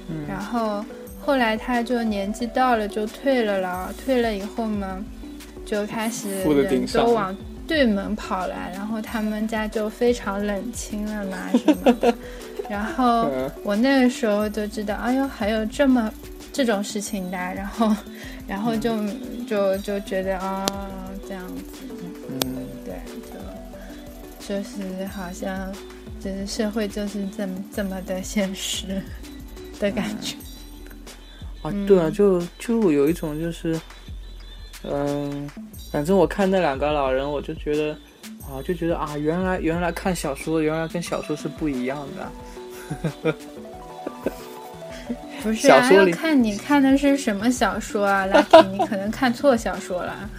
[0.09, 0.25] 嗯。
[0.29, 0.85] 然后
[1.21, 5.05] 后来他就年纪到了就退了了，退了以后嘛，
[5.65, 7.35] 就开始人都往。
[7.65, 12.13] 对门跑来，然后他们家就非常冷清了嘛，什么的。
[12.69, 13.31] 然后
[13.63, 16.13] 我那个时候就知道，哎呦，还有这么
[16.53, 17.39] 这种事情的。
[17.39, 17.97] 然后，
[18.49, 18.95] 然后就
[19.53, 20.67] 就就觉得啊，
[21.29, 21.85] 这样子，
[22.47, 22.95] 嗯，对，
[24.41, 25.71] 就就是好像
[26.19, 29.03] 就是社会就是这么这么的现实
[29.79, 30.37] 的感觉。
[31.61, 33.79] 啊，对啊，就就有一种就是，
[34.85, 35.51] 嗯。
[35.93, 37.93] 反正我看那两个老人，我就觉得，
[38.49, 43.35] 啊，就觉得啊，原来原来看小说，原来跟小说是不一样的。
[45.43, 50.31] 不是啊，要看你看的是什么小说啊， Lucky，你可能看错小说了。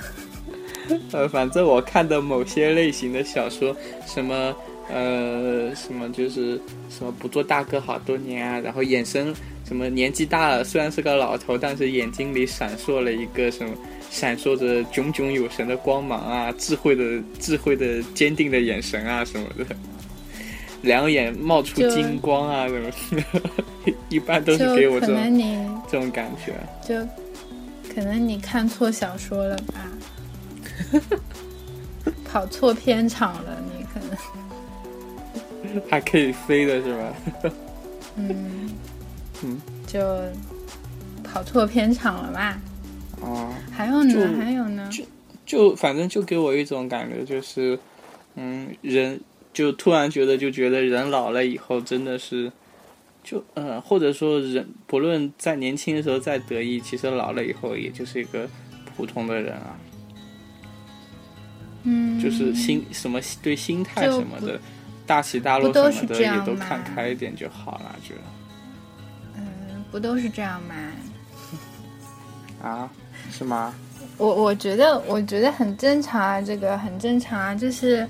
[1.11, 4.55] 呃，反正我看的某些类型的小说，什么
[4.89, 9.33] 呃，什么就是什么不做大哥好多年啊，然后眼神。
[9.65, 13.73] 什什么年纪大了，虽然是个老头，但是眼睛里闪烁了一个什么，
[14.11, 17.03] 闪烁着炯炯有神的光芒啊，智慧的
[17.39, 19.75] 智慧的坚定的眼神啊什么的，
[20.83, 22.91] 两眼冒出金光啊什么，
[24.10, 26.54] 一般都是给我这种这种感觉。
[26.88, 26.96] 就
[27.93, 29.91] 可能你看错小说了吧，
[32.26, 37.13] 跑错片场了，你可能还可以飞的是吧？
[38.15, 38.69] 嗯。
[39.46, 40.19] 嗯，就
[41.24, 42.58] 跑错片场了吧？
[43.22, 45.04] 哦，还有呢，还有呢，就
[45.46, 47.78] 就反正就给我一种感觉，就是
[48.36, 49.19] 嗯，人
[49.52, 52.52] 就突然觉得，就觉得人老了以后真的是，
[53.23, 58.47] 就嗯，或者说人不论在年轻的时候再得意，其实老了以后也就是一个
[58.95, 59.77] 普通的人啊。
[61.83, 64.59] 嗯，就是心什么对心态什么的，
[65.05, 68.13] 大起大落什么的也都看开一点就好了，就。
[69.36, 69.43] 嗯
[69.91, 70.75] 不都是这样吗？
[72.63, 72.89] 啊，
[73.31, 73.73] 是吗？
[74.17, 78.07] 我我觉得，我觉得很正常啊，这个很正常啊，就是，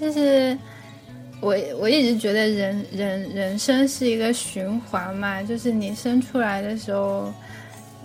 [0.00, 0.56] 就是
[1.40, 7.32] 我我一直觉得人人人生是一个循环嘛，就是你生出来的时候，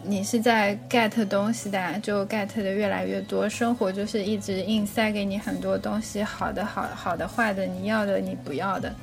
[0.03, 8.93] 你是在 get 东西的，就 get 的越来越多，生活就是一直硬塞给你很多东西，好的好好的坏的，你要的你不要的，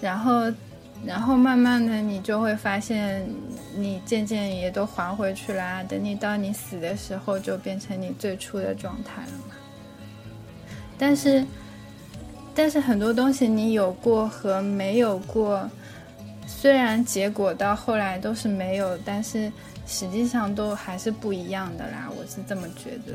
[0.00, 0.52] 然后。
[1.04, 3.22] 然后慢慢的，你就会发现，
[3.76, 5.82] 你渐渐也都还回去啦。
[5.86, 9.54] 等你到你死的时候，就变成你最初的状态了嘛。
[10.96, 11.44] 但是，
[12.56, 15.70] 但是很多东西你有过和没有过，
[16.46, 19.52] 虽然结果到后来都是没有，但是
[19.86, 22.10] 实际上都还是不一样的啦。
[22.18, 23.12] 我是这么觉得。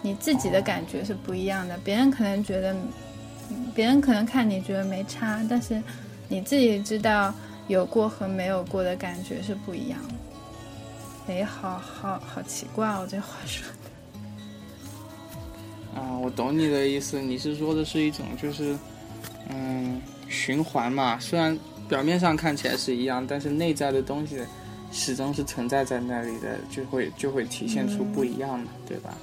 [0.00, 2.74] 你自己的感觉是不一样的，别人可能觉得。
[3.76, 5.80] 别人可能看你觉得没差，但是
[6.26, 7.32] 你自己知道
[7.68, 11.32] 有过和没有过的感觉是不一样的。
[11.32, 13.64] 哎，好好好奇怪哦，这话说
[15.96, 16.02] 的。
[16.02, 18.76] 啊，我懂你的意思，你是说的是一种就是，
[19.48, 21.18] 嗯，循环嘛。
[21.18, 24.38] 虽然表面上看起来是一样，但是内在的东西
[24.92, 29.14] 始终是存在在那里的，就会就会体现出不一样嘛，对吧？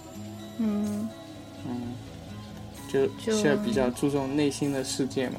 [0.58, 1.08] 嗯。
[1.68, 1.94] 嗯。
[2.94, 5.38] 就是比较注重内心的世界嘛，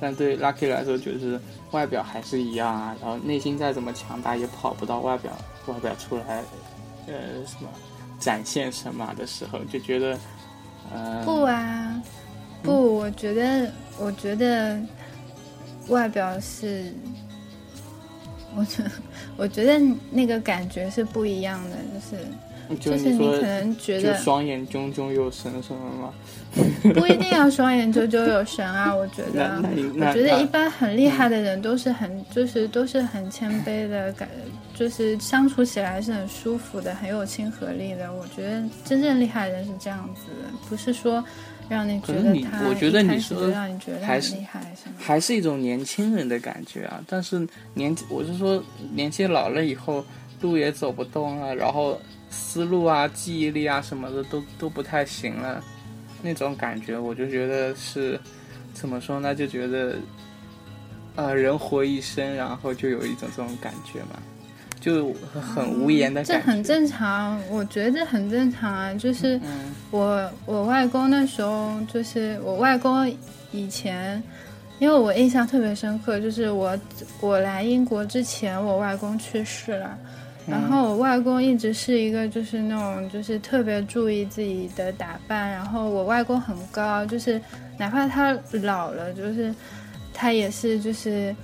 [0.00, 2.96] 但对 Lucky 来说，就是外表还是一样啊。
[3.00, 5.30] 然后内心再怎么强大，也跑不到外表
[5.68, 6.42] 外表出来，
[7.06, 7.68] 呃，什么
[8.18, 10.18] 展现什么的时候，就觉得，
[10.94, 12.02] 呃，不啊，
[12.62, 14.78] 不，我觉得，我觉得
[15.88, 16.92] 外表是，
[18.56, 18.90] 我觉得，
[19.36, 22.24] 我觉得那个感觉是不一样的，就是。
[22.78, 26.12] 就是你可能觉得双眼炯炯有神什么吗？
[26.94, 34.28] 不一定要双眼炯炯有神啊， 我觉得，我觉得一般很厉害的人都是很就是都是很谦卑的感，
[34.74, 38.12] 就是相处起来是很舒服的，很有亲和力的。
[38.12, 40.30] 我觉得真正厉害的人是这样子，
[40.68, 41.22] 不是说
[41.68, 44.34] 让你觉得他，我觉得你说让你觉得还是
[44.98, 47.00] 还是一种年轻人的感觉啊。
[47.06, 50.04] 但是年我是说年纪老了以后
[50.40, 52.00] 路也走不动了，然后。
[52.30, 55.64] 思路啊，记忆力啊，什么的都都不太行了，
[56.22, 58.18] 那种感觉，我就觉得是，
[58.74, 59.34] 怎么说呢？
[59.34, 59.96] 就觉得，
[61.16, 64.18] 呃，人活一生，然后就有一种这种感觉嘛，
[64.80, 66.34] 就很无言的感觉。
[66.34, 68.94] 这很正常，我觉得这很正常啊。
[68.94, 69.40] 就是
[69.90, 73.08] 我我外公那时候，就是我外公
[73.50, 74.22] 以前，
[74.78, 76.78] 因为我印象特别深刻，就是我
[77.20, 79.98] 我来英国之前，我外公去世了。
[80.48, 87.40] 然后我外公一直是一个就是那种就是特别注意自己的打扮，然后我外公很高，就是
[87.76, 89.54] 哪怕他老了，就是
[90.14, 91.34] 他也是就是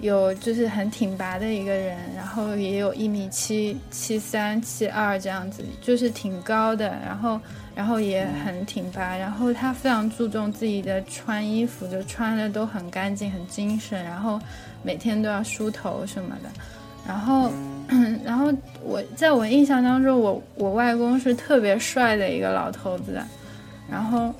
[0.00, 7.40] 有就是很挺拔的一个人，然后也有一米七七三七二这样子，就是挺高的，然后
[7.74, 14.38] 然后也很挺拔，然后他非常注重自己的穿衣服，就穿的都很干净很精神，然后
[14.82, 16.50] 每天都要梳头什么的。
[17.04, 17.50] 然后，
[18.24, 18.52] 然后
[18.82, 23.20] 我在我印象当中，我我外公是特别帅的一个老头子，
[23.90, 24.34] 然后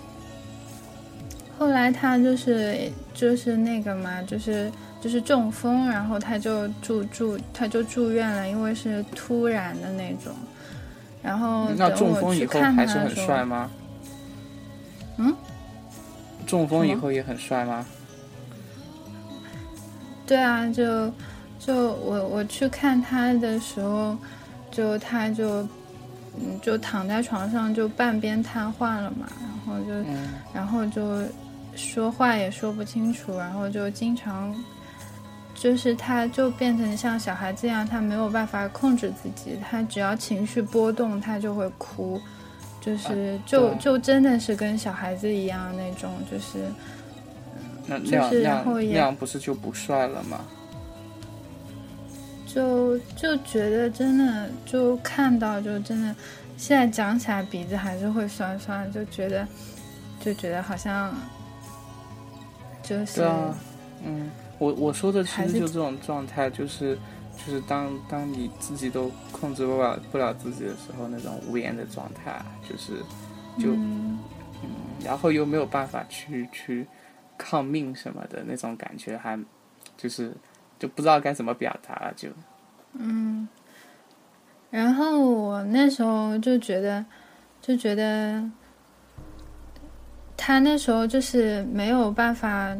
[1.58, 4.70] 后来他就是就是那个嘛，就是
[5.00, 10.32] 就是中风，然后他就住住他就住院了，因为是突然的那种。
[11.22, 13.70] 然后那中风以后还是很帅吗？
[15.18, 15.34] 嗯，
[16.46, 17.84] 中风以后也很帅吗？
[20.26, 21.12] 对啊，就。
[21.64, 24.16] 就我我去看他的时候，
[24.70, 25.62] 就他就
[26.36, 29.92] 嗯就躺在床上就半边瘫痪了嘛，然后就
[30.52, 31.22] 然后就
[31.76, 34.52] 说话也说不清楚，然后就经常
[35.54, 42.20] 就是他就变成像小孩子一样，他没有办法控制自己，他只要情绪波动，他就会哭，
[42.80, 46.64] 就是就就真的是跟小孩子一样那种，就是
[47.86, 50.40] 那那样那样那样不是就不帅了吗？
[52.52, 56.14] 就就觉得真的就看到就真的，
[56.56, 59.46] 现在讲起来鼻子还是会酸酸，就觉得
[60.20, 61.14] 就觉得好像
[62.82, 63.22] 就是
[64.04, 64.30] 嗯。
[64.58, 66.96] 我我说的其实就这种状态，就是
[67.36, 72.98] 就是当当你自己都控制不了不了自己的时候，那种无言的状态，就是
[73.58, 74.20] 就嗯，
[75.04, 76.86] 然后又没有办法去去
[77.36, 79.36] 抗命什么的那种感觉，还
[79.96, 80.32] 就是
[80.82, 82.28] 就不知道该怎么表达了，就
[82.94, 83.46] 嗯，
[84.68, 87.04] 然后我那时候就觉得
[87.60, 88.42] 就觉得
[90.36, 92.76] 他那时候就是没有办法。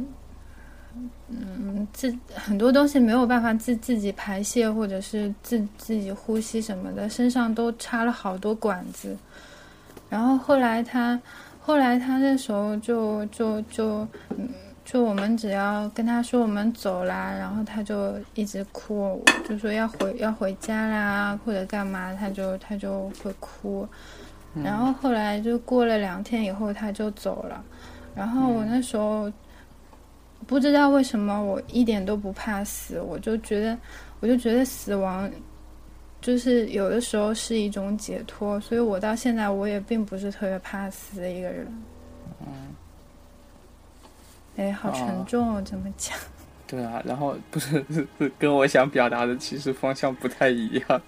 [1.28, 9.16] 嗯，自很多东西没有办法自自己排泄，或者是自自己呼吸什么的，身上都插了好多管子。
[10.11, 11.18] 然后后来他，
[11.59, 14.50] 后来他那时候就就就，嗯，
[14.84, 23.88] 就我们只要跟他说我们走啦，然后他就一直哭，就说要回要回家啦，或者干嘛，他就他就会哭。
[24.62, 27.64] 然后后来就过了两天以后，他就走了。
[28.14, 29.32] 然后我那时候。
[30.44, 33.78] 不知道为什么我一点都不怕死，我就觉得，
[34.18, 35.30] 我就觉得死亡，
[36.20, 41.64] 就是有的时候是一种解脱，所以我到现在我也并不是特别怕死的一个人。
[42.40, 42.71] 嗯。
[44.57, 46.16] 哎，好沉重哦，怎么讲。
[46.66, 47.84] 对啊，然后不是
[48.18, 51.03] 是跟我想表达的其实方向不太一样。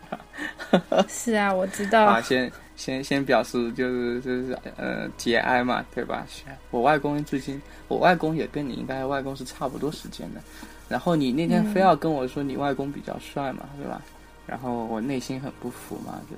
[1.09, 2.05] 是啊，我知道。
[2.05, 2.51] 啊，先。
[2.77, 6.27] 先先表示就是就是呃节哀嘛，对吧？
[6.73, 10.41] 我外公最近，我外公也跟你应该外公是差不多时间的。
[10.89, 14.03] 然后你那天非要跟我说你外公比较帅嘛，对吧？
[14.45, 16.35] 然后我内心很不服嘛，就。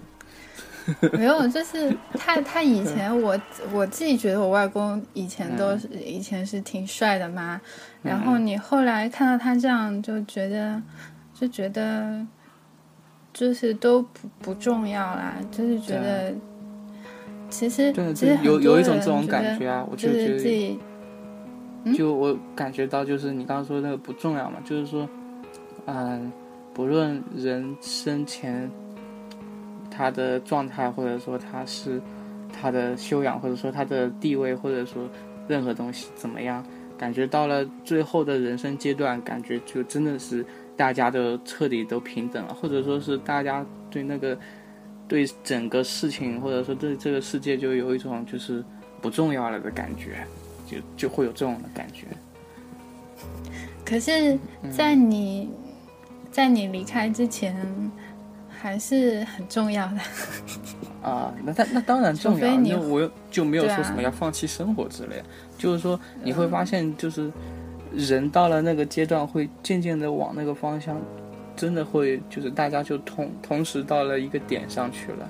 [1.18, 3.38] 没有，就是他他以前我
[3.72, 7.60] 我自己觉得我外公以前都是以前是挺帅的嘛。
[8.02, 10.80] 然后你后来看到他这样，就觉得
[11.34, 12.26] 就觉得。
[13.32, 14.08] 就是都不
[14.40, 16.32] 不重要啦，就是觉得，
[17.50, 20.80] 其实其实有有一种这种感觉啊，我就觉得自己，
[21.94, 25.06] 就我感觉到就是你刚刚说那个不重要嘛，就是说，
[25.84, 26.32] 嗯，
[26.72, 28.70] 不论人生前
[29.96, 32.00] 他的状态，或者说他是
[32.52, 35.08] 他的修养，或者说他的地位，或者说
[35.48, 36.64] 任何东西怎么样，
[36.98, 40.44] 感觉到了最后的人生阶段，感觉就真的是。
[40.76, 44.38] 大家都彻底都平等了，或者说是大家对那个
[45.08, 48.62] 对整个事情，或者说对这个世界，就有一种就是
[49.00, 50.26] 不重要了的感觉，
[50.66, 52.06] 就就会有这种的感觉。
[53.86, 54.38] 可是，
[54.70, 55.48] 在你
[56.30, 57.56] 在你离开之前，
[58.60, 60.00] 还是很重要的。
[61.02, 65.22] 啊，那那那当然重要，那我又就没有说什么要放弃生活之类，
[65.56, 67.30] 就是说你会发现就是。
[67.92, 71.00] 人到了那个阶段，会渐渐的往那个方向，
[71.56, 75.26] 真的会就是大家就同同时到了一个点上去了，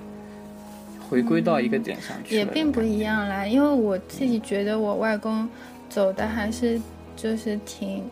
[1.07, 3.45] 回归到一个点上去也并不一样啦。
[3.45, 5.47] 因为我自己觉得我外公
[5.87, 6.81] 走的还是
[7.15, 8.03] 就是挺，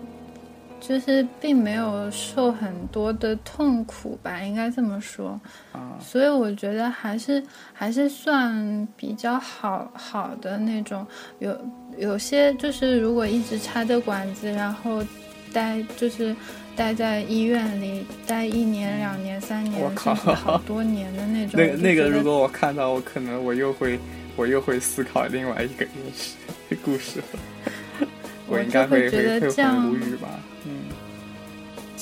[0.88, 5.40] 就是并没有受很多的痛苦吧，应该这么说。
[5.72, 7.42] 啊，所以我觉得还是
[7.74, 11.06] 还是算比较好好的那种
[11.40, 11.58] 有。
[11.98, 15.02] 有些就是如果一直插着管子，然后
[15.54, 16.36] 待就是
[16.76, 21.58] 待在医院里待一年、两年、三年，甚至好多年的那 种。
[21.58, 23.98] 那那个如果我看到，我可能我又会
[24.36, 26.36] 我又会思考另外一个故事
[26.84, 27.24] 故事。
[28.48, 30.28] 我应该会觉得这样无语吧？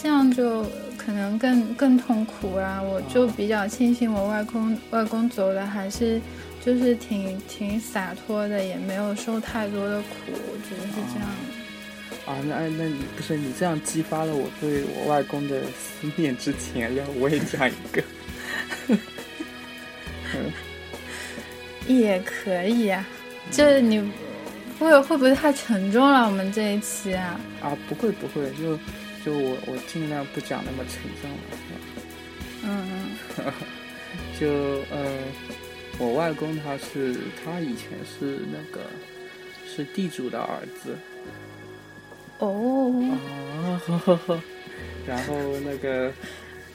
[0.04, 0.64] 嗯，这样就
[0.98, 2.82] 可能更更痛苦啊！
[2.82, 6.20] 我就比较庆幸我外公外公走的还是。
[6.66, 11.28] 就是挺挺洒脱的，也没有受太多的苦，我觉得是这样。
[12.26, 18.02] 啊，那那你不是你这样激发了我对我外公的思念之情，要我也讲一个。
[21.86, 23.06] 也可以啊，
[23.52, 24.00] 就是你
[24.80, 26.26] 会会不会太沉重了？
[26.26, 27.38] 我们这一期啊？
[27.62, 28.80] 啊，不会不会，就
[29.24, 31.30] 就我我尽量不讲那么沉重
[32.64, 33.54] 嗯嗯。
[34.40, 34.48] 就
[34.96, 35.18] 呃。
[36.00, 38.82] 我外公他是他以前是那个
[39.68, 40.98] 是地主的儿子
[42.40, 43.80] 哦啊，
[45.08, 46.12] 然后那个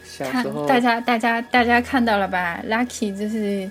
[0.05, 3.69] 小时候大家大家大家看到了吧？Lucky 就是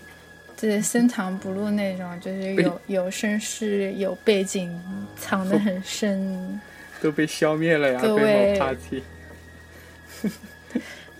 [0.57, 4.79] 就是深藏不露那种，就是有有身世有背景
[5.15, 6.59] 藏得很深，
[7.01, 7.99] 都被消灭了呀！
[8.01, 8.59] 各位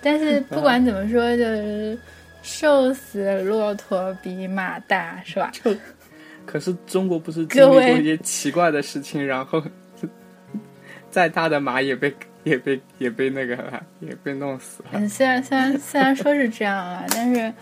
[0.01, 1.97] 但是 不管怎么说，就是
[2.41, 5.51] 瘦死骆驼比马大，是吧？
[6.45, 9.61] 可是中国不是经历过一些奇怪的事情，然后
[11.11, 12.13] 再大的马也被
[12.43, 13.57] 也被也被那个
[13.99, 14.89] 也被弄死了。
[14.93, 17.53] 嗯，虽然虽然虽然说是这样啊，但是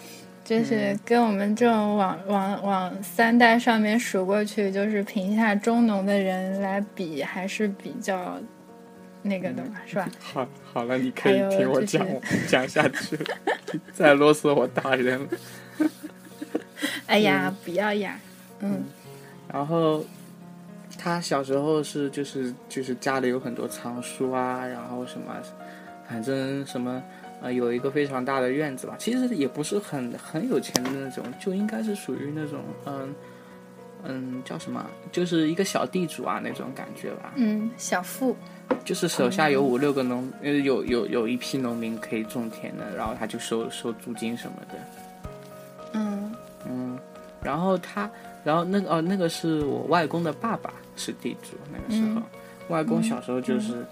[0.46, 8.40] 就是跟我们这种往往往三代上面数过去，就是贫下中农的人来比，还是比较
[9.24, 10.08] 那个的嘛，是吧？
[10.20, 12.06] 好，好了，你可以听我讲
[12.48, 13.18] 讲下去，
[13.92, 15.28] 再啰嗦我打人了。
[17.08, 18.20] 哎呀，不要呀。
[18.60, 18.84] 嗯，
[19.52, 20.06] 然后
[20.98, 25.36] 他小时候是就是就是家里有很多藏书啊，然后什么，
[26.08, 27.02] 反正什么
[27.46, 33.14] 呃有一个非常大的院子吧，其实也不是很很有钱的那种，就应该是属于那种嗯
[34.04, 37.34] 嗯叫什么，就是一个小地主啊那种感觉吧。
[37.36, 38.36] 嗯，小富，
[38.84, 45.30] 就是手下有五六个农，呃有有有一批农民可以种田的，然后他就收收租金什么的。
[45.94, 46.36] 嗯
[46.68, 46.98] 嗯，
[47.44, 48.10] 然后他。
[48.44, 52.22] 然后那个哦，那个是我外公的爸爸是地主，那个时候，
[52.70, 53.84] 外公小时候就是，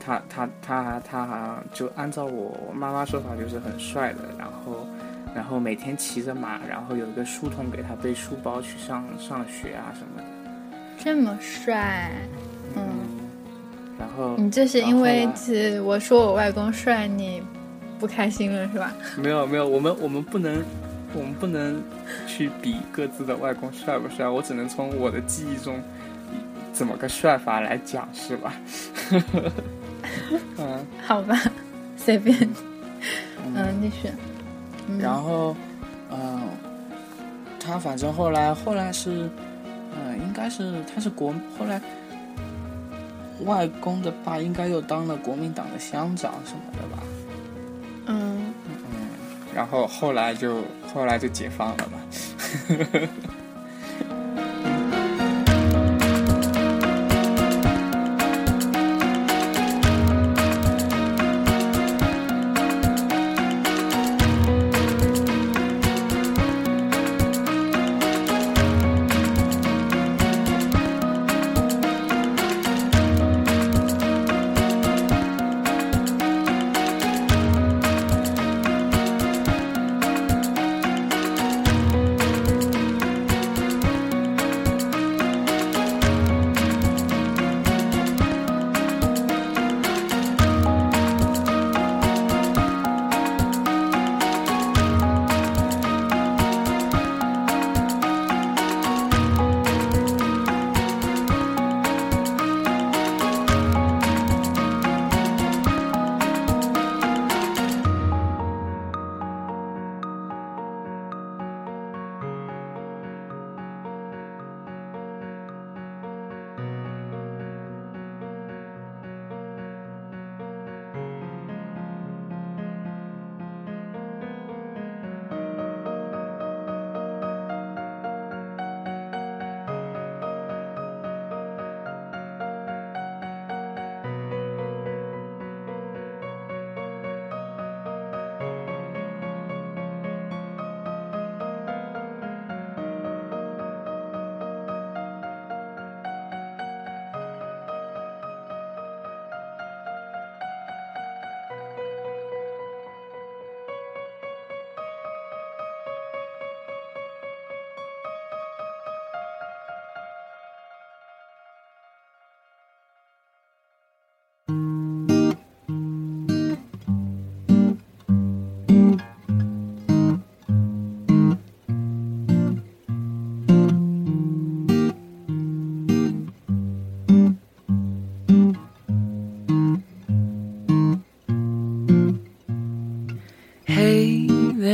[0.00, 4.86] 他他他他就按照我妈妈说法就是很帅的，然后
[5.34, 10.24] 然后每天骑着马，然后有一个书童给他背书包去上上学啊什么的，
[10.98, 12.10] 这么帅，
[12.74, 12.82] 嗯，
[13.98, 17.42] 然后你这是因为是我说我外公帅你
[17.98, 18.92] 不开心了是吧？
[19.22, 20.64] 没有没有，我们我们不能。
[21.12, 21.82] 我们不能
[22.28, 25.82] 去比各自的外公帅不帅，我只能从我的记忆中
[26.72, 28.54] 怎么个帅法来讲，是吧？
[30.58, 31.40] 嗯， 好吧，
[31.96, 32.36] 随便。
[33.54, 34.14] 嗯，你选。
[34.98, 35.56] 然后，
[36.10, 36.40] 嗯，
[37.58, 39.28] 他反正后来后来是，
[39.94, 41.80] 嗯，应该是他是国后来
[43.44, 47.02] 外公的爸应该又当了国民党的乡长什么的吧？
[48.06, 48.52] 嗯。
[49.54, 50.62] 然后后来就
[50.94, 51.98] 后来就解放了嘛。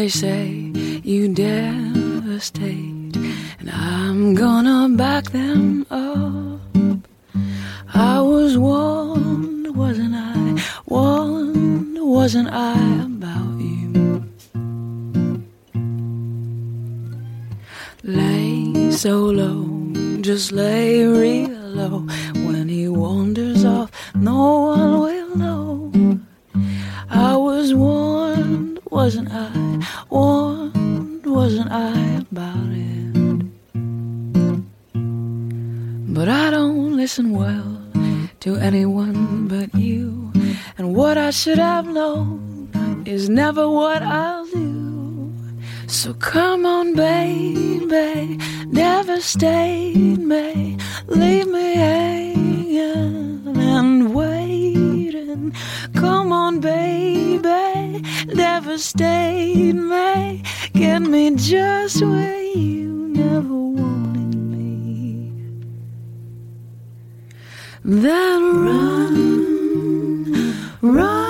[0.09, 0.47] Say
[1.03, 2.86] you devastate,
[36.17, 37.79] But I don't listen well
[38.41, 40.33] to anyone but you,
[40.79, 45.31] And what I should have known is never what I'll do.
[45.87, 48.39] So come on, baby,
[48.73, 55.55] devastate me, leave me hanging and waiting.
[55.95, 58.03] Come on, baby,
[58.35, 60.43] devastate me,
[60.73, 63.66] get me just where you never
[67.89, 69.15] Then run,
[70.83, 71.26] run,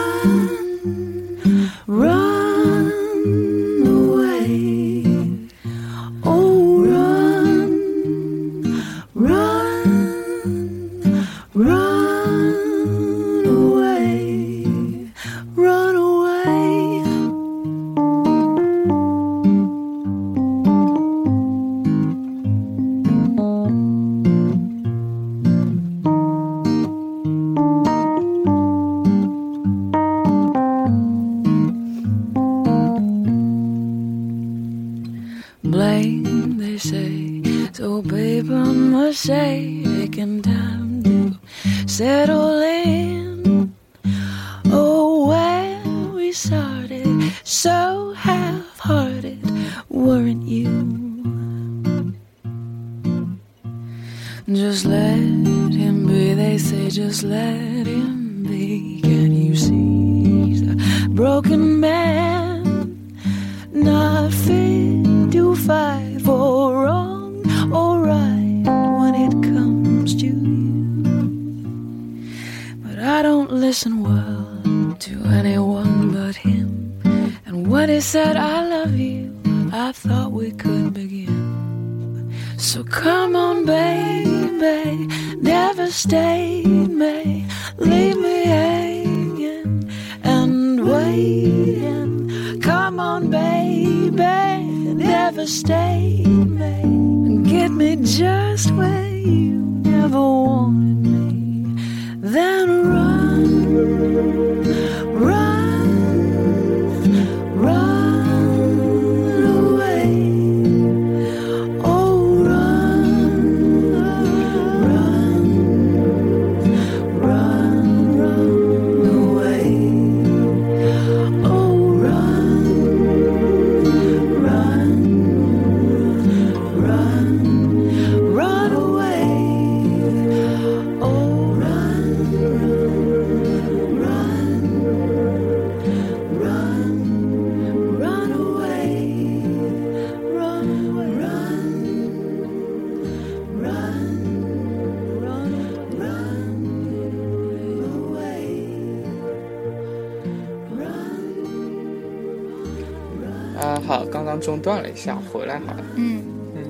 [154.96, 155.84] 下，回来好了。
[155.94, 156.24] 嗯。
[156.56, 156.64] 嗯。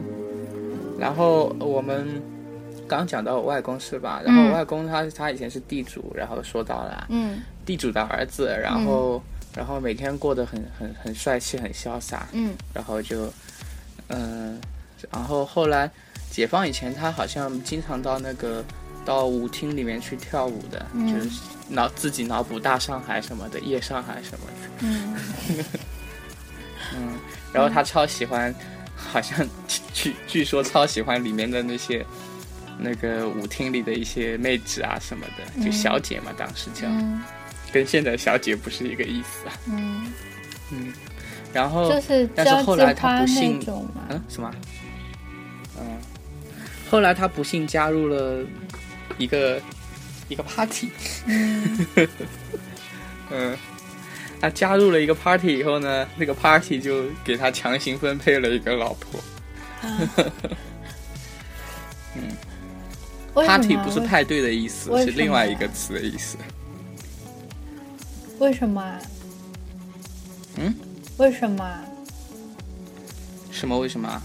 [0.99, 2.20] 然后我们
[2.89, 4.20] 刚讲到我外公是吧？
[4.24, 7.41] 然后外公他他以前是地主，然后说到了嗯。
[7.64, 9.22] 地主的儿子，然后、
[9.55, 12.55] 然后每天过得很很很帅气，很潇洒，嗯。
[12.74, 13.33] 然后就
[14.09, 14.61] 嗯、
[15.11, 15.91] 然后后来
[16.31, 18.64] 解放以前，他好像经常到那个
[19.05, 21.12] 到舞厅里面去跳舞的，嗯。
[21.12, 21.31] 就是
[21.68, 24.68] 脑自己脑补大上海什么的，夜上海什么的。
[24.83, 25.14] 嗯
[26.97, 27.18] 嗯，
[27.53, 28.55] 然后他超喜欢，
[28.97, 29.47] 好像
[29.92, 32.05] 据据说超喜欢里面的那些
[32.78, 37.22] 那个舞厅里的一些妹子啊什么的，就嗯小姐嘛，当时叫，嗯
[37.72, 39.53] 跟现在小姐不是一个意思啊。
[39.66, 40.12] 嗯，
[40.70, 40.92] 嗯，
[41.53, 43.61] 然后就是但是后来他不幸。
[44.09, 44.51] 嗯什么？
[45.78, 45.99] 嗯，
[46.90, 48.44] 后来他不幸加入了
[49.18, 49.61] 一个
[50.28, 50.90] 一个 party，
[51.26, 51.86] 嗯
[53.30, 53.57] 嗯。
[54.41, 59.20] 他加入了一个 party 以后呢，那个 party 就给他强行分配了一个老婆。
[63.34, 66.39] 为什么 party 不是派对的意思，是另外一个词的意思。
[68.39, 68.99] 为什么啊？
[70.57, 70.74] 嗯？
[71.18, 71.84] 为什么啊？
[73.51, 73.78] 什么？
[73.78, 74.22] 为什么啊？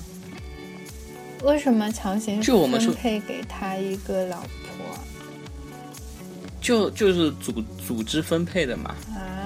[1.44, 4.48] 为什么强行就我们分配给他一个老婆
[6.62, 7.52] 就就是组
[7.84, 9.41] 组织分配的嘛，啊？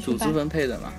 [0.00, 0.24] 组织。
[0.32, 0.92] 分配的嘛。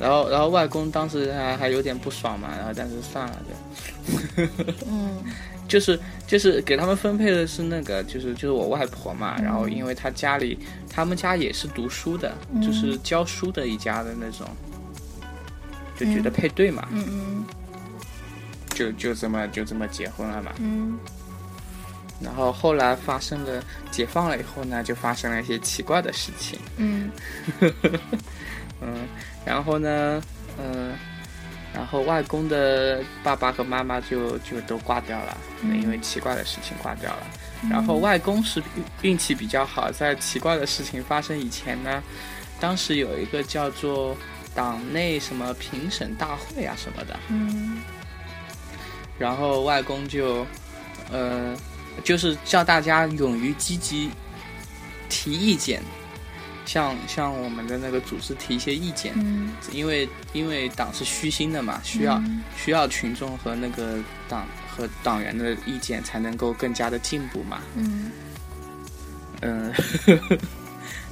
[0.00, 3.36] 然后，然后外公当时还还有点不爽嘛，然后但是算了，
[4.36, 4.42] 就
[4.88, 5.22] 嗯
[5.68, 9.36] 就是就是给他们分配的是那个，就是就是我外婆嘛。
[9.38, 10.58] 嗯然后因为她家里，
[10.90, 14.46] 他们家也是读书的，嗯就是教书的一家的那种，
[15.96, 17.44] 就觉得配对嘛，嗯嗯
[18.74, 20.50] 就就这么就这么结婚了嘛。
[20.58, 20.98] 嗯
[22.22, 26.58] 然后后来发生了解放了以后呢，就发生了一些奇怪的事情。
[26.76, 27.10] 嗯
[28.80, 29.06] 嗯，
[29.44, 30.22] 然后呢，
[30.58, 30.92] 嗯，
[31.74, 37.22] 然后外公的爸爸和妈妈就就都挂掉了，因为奇怪的事情挂掉了。
[37.70, 38.60] 然后外公是
[39.02, 42.02] 运运气比较好，在奇怪的事情发生以前呢，
[42.58, 44.16] 当时有一个叫做
[44.54, 47.18] 党内什么评审大会啊什么的。
[47.28, 47.80] 嗯
[49.18, 50.44] 然后外公就，
[51.12, 51.54] 呃，
[52.04, 54.10] 就是叫大家勇于积极
[55.08, 55.82] 提意见，
[56.64, 67.60] 向向我们的那个组织提一些意见，嗯因为因为党是虚心的嘛，需要、嗯需要群众和那个党和党员的意见才能够更加的进步嘛。
[67.74, 68.12] 嗯
[69.42, 69.74] 嗯，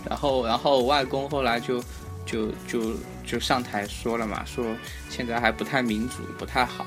[0.09, 1.83] 然后然后我外公后来就
[2.25, 2.95] 就就
[3.27, 4.65] 就上台说了嘛，说
[5.09, 6.87] 现在还不太民主，不太好。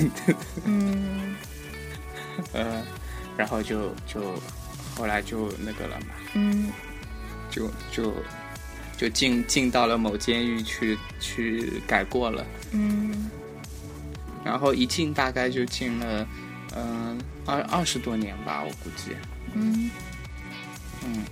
[0.64, 1.36] 嗯
[2.54, 2.82] 呃，
[3.40, 4.34] 然后就就
[4.94, 6.70] 后来就那个了嘛，嗯。
[7.50, 8.14] 就就
[8.98, 13.30] 就进进到了某监狱去去改过了，嗯。
[14.44, 16.28] 然后一进大概就进了
[16.76, 19.16] 嗯二二十多年吧，我估计，
[19.54, 19.90] 嗯。
[21.02, 21.24] 嗯，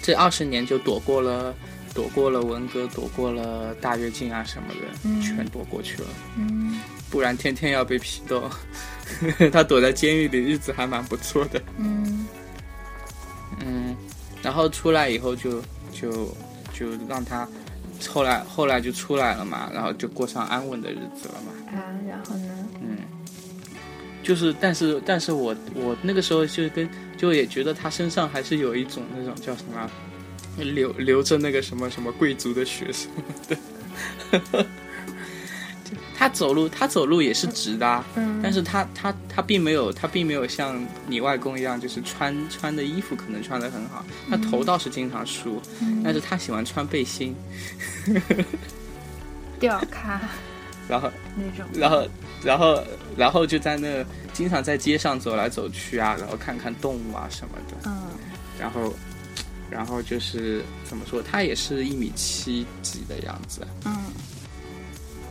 [0.00, 1.52] 这二十年就躲过了
[1.92, 5.20] 躲过了文革，躲过了大跃进啊什么的，嗯。
[5.20, 6.80] 全躲过去了，嗯
[7.10, 8.48] 不然天天要被批斗。
[9.52, 11.60] 他躲在监狱里日子还蛮不错的。
[11.78, 12.26] 嗯
[13.58, 13.96] 嗯，
[14.40, 15.60] 然后出来以后就
[15.92, 16.28] 就
[16.72, 17.46] 就让他
[18.08, 21.76] 后来后来就出来了嘛，然后就过上安稳的日子了嘛。
[21.76, 22.48] 啊，然后呢？
[22.80, 22.98] 嗯，
[24.22, 29.90] 就是但是但是我我那个时候就跟就也觉得他身上还是有一种那种叫什么
[30.56, 33.22] 留留着那个什么什么贵族的血什么
[34.52, 34.66] 的。
[36.20, 46.02] 他走路，他走路也是直的啊、嗯，但是他他他并没有他并没有像你外公一样，就是穿穿的衣服可能穿的很好，他头倒是经常梳，嗯。
[46.04, 47.34] 但是他喜欢穿背心，
[49.58, 50.20] 吊咖
[50.86, 51.66] 然后那种。
[51.72, 52.06] 然后
[52.44, 52.84] 然后
[53.16, 54.04] 然后就在那
[54.34, 58.08] 经常在街上走来走去啊，然后看看动物啊什么的，嗯。
[58.60, 58.92] 然后
[59.70, 63.96] 然后就是怎么说，他也是一米七几的样子，嗯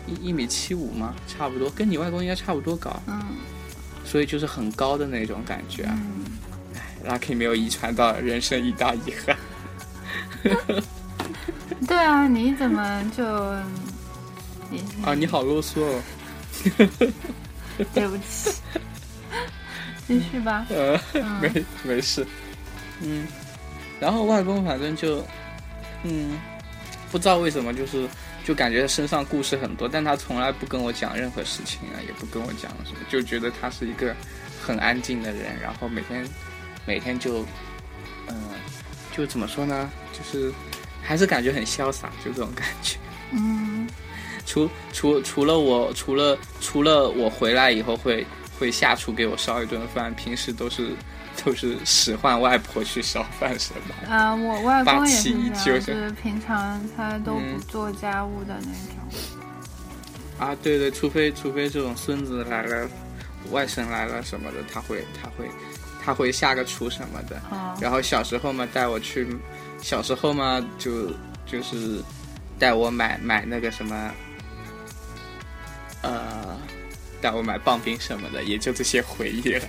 [0.10, 1.14] 一一米七五吗？
[1.28, 3.22] 差不多，跟你外公应该差不多高，嗯
[4.03, 5.95] 所以就是很高的那种感觉啊。
[5.95, 6.26] 嗯
[7.07, 9.38] ，Lucky 没有遗传到，人生一大遗憾。
[11.88, 13.24] 对啊，你怎么就
[14.70, 16.01] 你啊，你好啰嗦哦。
[17.93, 18.51] 对不起，
[20.07, 20.66] 继续吧。
[20.70, 22.26] 呃，嗯没没事。
[23.01, 23.26] 嗯，
[23.99, 25.26] 然后外公反正就，
[26.03, 26.38] 嗯，
[27.12, 28.07] 不知道为什么，就是
[28.50, 34.16] 就感觉身上故事很多，但他从来不跟我讲任何事情啊，也不跟我讲什么，就觉得他是一个
[34.60, 36.28] 很安静的人，然后每天
[36.84, 37.45] 每天就，
[38.26, 38.36] 嗯、
[39.16, 40.52] 就怎么说呢，就是
[41.04, 42.97] 还是感觉很潇洒，就这种感觉。
[43.34, 43.88] 嗯
[44.47, 48.26] 除除除了我，除了除了我回来以后会
[48.58, 50.89] 会下厨给我烧一顿饭，平时都是
[51.44, 54.14] 都是使唤外婆去烧饭什么的。
[54.14, 59.20] 啊，我外霸公也是这样，就就是是平常他都不嗯做家务的那种。
[60.38, 62.90] 啊，对对，除非除非这种孙子来了，
[63.52, 65.50] 外甥来了什么的，他会他会
[66.04, 67.36] 他会下个厨什么的。
[67.52, 69.28] 哦，然后小时候嘛，带我去，
[69.82, 71.12] 小时候嘛就
[71.46, 72.02] 就是
[72.58, 74.12] 带我买买那个什么，
[76.04, 76.58] 呃，
[77.22, 79.66] 带我买棒冰什么的，也就这些回忆了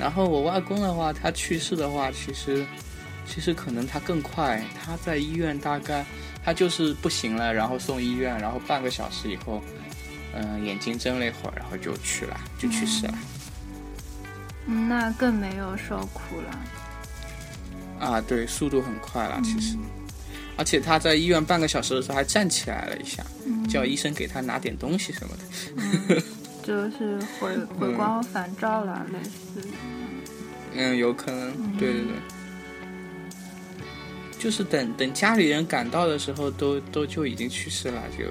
[0.00, 2.64] 然后我外公的话，他去世的话，其实
[3.26, 6.04] 其实可能他更快，他在医院大概
[6.42, 9.62] 他就是不行了，然后送医院，然后半个小时以后，
[10.34, 13.14] 嗯、眼睛睁了一会儿，然后就去了，就去世了。
[14.66, 16.58] 嗯，那更没有受苦了。
[18.00, 19.76] 啊，对，速度很快了，其实。
[20.56, 26.22] 而且他在医院半个小时的时候还站起来了一下，嗯叫医生给他拿点东西什么的。
[26.70, 29.68] 就是回回光返照了，类似。
[30.72, 32.12] 嗯，有可能，对对对。
[34.38, 38.24] 就是等等家里人赶到的时候都，都就已经去世了，就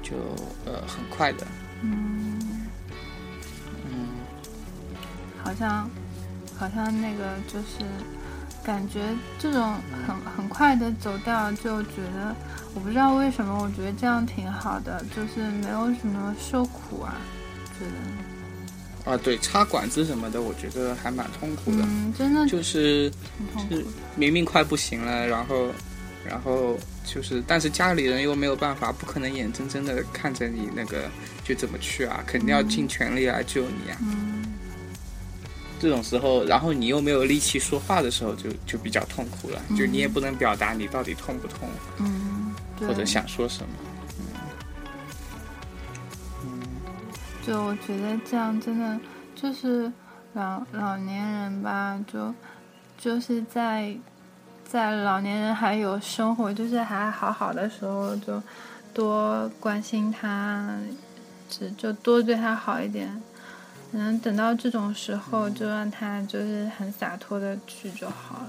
[0.00, 0.16] 就
[0.64, 1.44] 呃很快的，
[1.82, 2.38] 嗯，
[3.90, 4.06] 嗯。
[5.42, 5.90] 好像
[6.56, 7.84] 好像那个就是
[8.64, 9.00] 感觉
[9.40, 9.74] 这种
[10.06, 12.32] 很很快的走掉，就觉得
[12.74, 17.16] 我不知道为什么，我觉得这样挺好的，就是没有什么受苦啊，
[19.04, 23.08] 啊，对，插管子什么的，我觉得还蛮痛苦的，嗯，真的就是
[23.38, 23.84] 挺痛苦是。
[24.16, 25.68] 明明快不行了，然后
[26.26, 31.08] 然后就是，但是家里人又没有办法，不可能眼睁睁的看着你那个
[31.44, 33.96] 就怎么去啊，肯定要尽全力来救你啊。
[35.78, 39.62] 这种时候，然后你又没有力气说话的时候，就就比较痛苦了。
[39.76, 41.68] 就你也不能表达你到底痛不痛，
[41.98, 43.68] 嗯，或者想说什么。
[47.46, 48.98] 就我觉得这样真的
[49.36, 49.90] 就是
[50.32, 52.34] 老老年人吧，就
[52.98, 53.96] 就是在
[54.64, 58.42] 在老年人还有生活，就是还好好的时候，就
[58.92, 60.76] 多关心他，
[61.48, 63.22] 只就多对他好一点。
[63.92, 68.48] 能等到这种时候，就让他就是很洒脱的去就好了，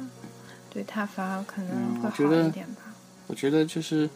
[0.72, 2.82] 对他反而可能会好一点吧。
[3.28, 4.10] 我觉得就是，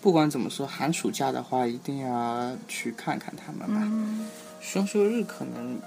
[0.00, 4.26] 不管怎么说，寒暑假的话一定要去看看他们吧。
[4.60, 5.78] 双休日可能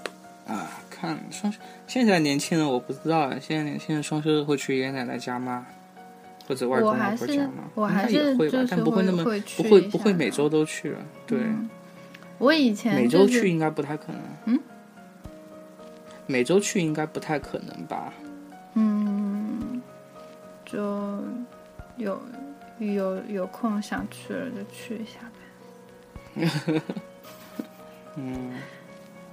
[0.46, 1.52] 啊，看双
[1.86, 5.66] 现在年轻人我不知道，现在年轻人双休日会去爷爷奶奶家吗？
[6.48, 7.64] 或者外公外婆家吗？
[7.74, 9.22] 我还是会吧，但不会那么
[9.56, 10.98] 不会不会每周都去了。
[11.26, 11.38] 对，
[12.38, 14.20] 我以前每周去应该不太可能。
[14.46, 14.60] 嗯。
[16.26, 18.12] 每周去应该不太可能吧？
[18.74, 19.82] 嗯，
[20.64, 21.18] 就
[21.96, 22.20] 有
[22.80, 26.80] 有有空想去了就去一下呗。
[28.16, 28.52] 嗯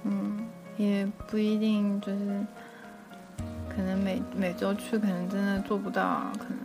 [0.04, 0.46] 嗯，
[0.76, 2.46] 也不一定就是，
[3.68, 6.58] 可能每每周去可能真的做不到，啊可能。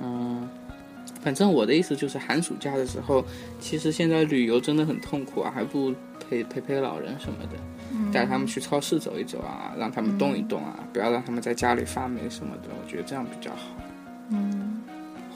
[0.00, 0.48] 嗯，
[1.22, 3.24] 反正我的意思就是寒暑假的时候，
[3.60, 5.94] 其实现在旅游真的很痛苦啊，还不如。
[6.26, 7.50] 陪陪陪老人什么的，
[8.10, 13.76] 带他们去超市走一走啊，让他们动一动啊，不要让他们在家里发霉什么的，我觉得这样比较好。
[14.30, 14.80] 嗯，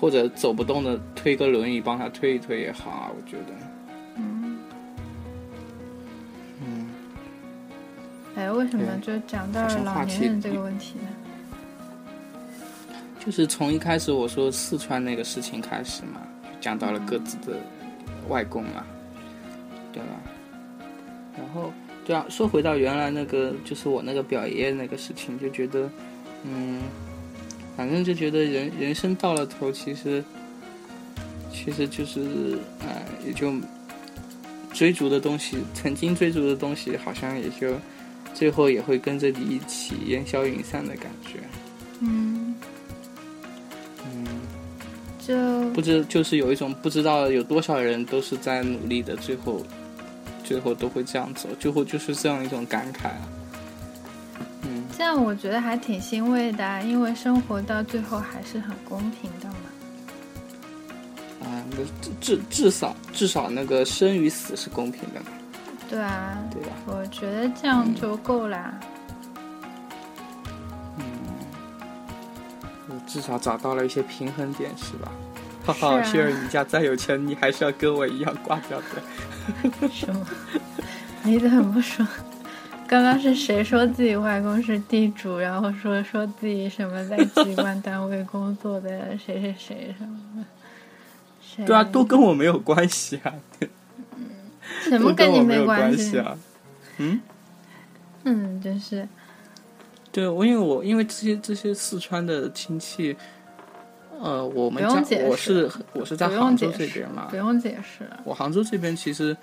[0.01, 3.53] 或者走不动的推个轮椅帮他推一推也好啊，我觉得。
[4.17, 4.59] 嗯。
[6.63, 6.87] 嗯。
[8.37, 11.09] 哎，为什么就讲到了老年人这个问题呢？
[13.25, 16.23] 就是从一开始我说四川那个事情开始嘛，
[16.61, 17.59] 讲到了各自的
[18.29, 18.85] 外公嘛，
[19.93, 20.09] 对吧？
[21.37, 21.73] 然后，
[22.07, 25.91] 对啊，说回到原来那个，就是我那个表爷爷那个事情，就觉得，
[26.45, 26.81] 嗯，
[27.79, 30.25] 反正就觉得人人生到了头，其实，
[31.53, 32.89] 其实就是，呃，
[33.25, 33.55] 也就
[34.73, 37.77] 追逐的东西，曾经追逐的东西，好像也就
[38.35, 41.39] 最后也会跟着你一起烟消云散的感觉。
[42.01, 42.57] 嗯，
[44.05, 44.27] 嗯，
[45.25, 49.65] 就不知就是有一种不知道有多少人都是在努力的，最后。
[50.45, 53.29] 最后都会这样走，最后就是这样一种感慨啊。
[54.99, 59.55] 嗯，这样我觉得还挺欣慰的，因为生活到最后还是很公平的嘛。
[61.43, 61.77] 啊，那
[62.21, 65.21] 至至少至少那个生与死是公平的。
[65.89, 66.69] 对啊，对吧？
[66.87, 68.79] 我觉得这样就够啦。
[70.99, 71.05] 嗯，
[73.07, 75.13] 至少找到了一些平衡点，是吧？
[75.65, 79.89] 哈哈，希儿，你家再有钱，你还是要跟我一样挂掉的。
[79.89, 80.27] 什么？
[81.23, 82.07] 你怎么不说？
[82.89, 90.45] 刚刚是谁说自己外公是地主，然后说说自己什么在机关单位工作的谁谁谁什么的？
[91.43, 91.67] 谁？
[91.67, 93.35] 对啊，都跟我没有关系啊。
[93.61, 93.69] 嗯，
[94.89, 96.39] 什么跟你没关系啊？
[96.97, 97.21] 嗯
[98.25, 99.07] 嗯，真是。
[100.11, 103.15] 对，我因为我因为这些这些四川的亲戚。
[104.21, 104.89] 呃，我们家
[105.29, 108.05] 我是我是在杭州这边嘛，不用解释。
[108.25, 109.37] 我杭州这边其实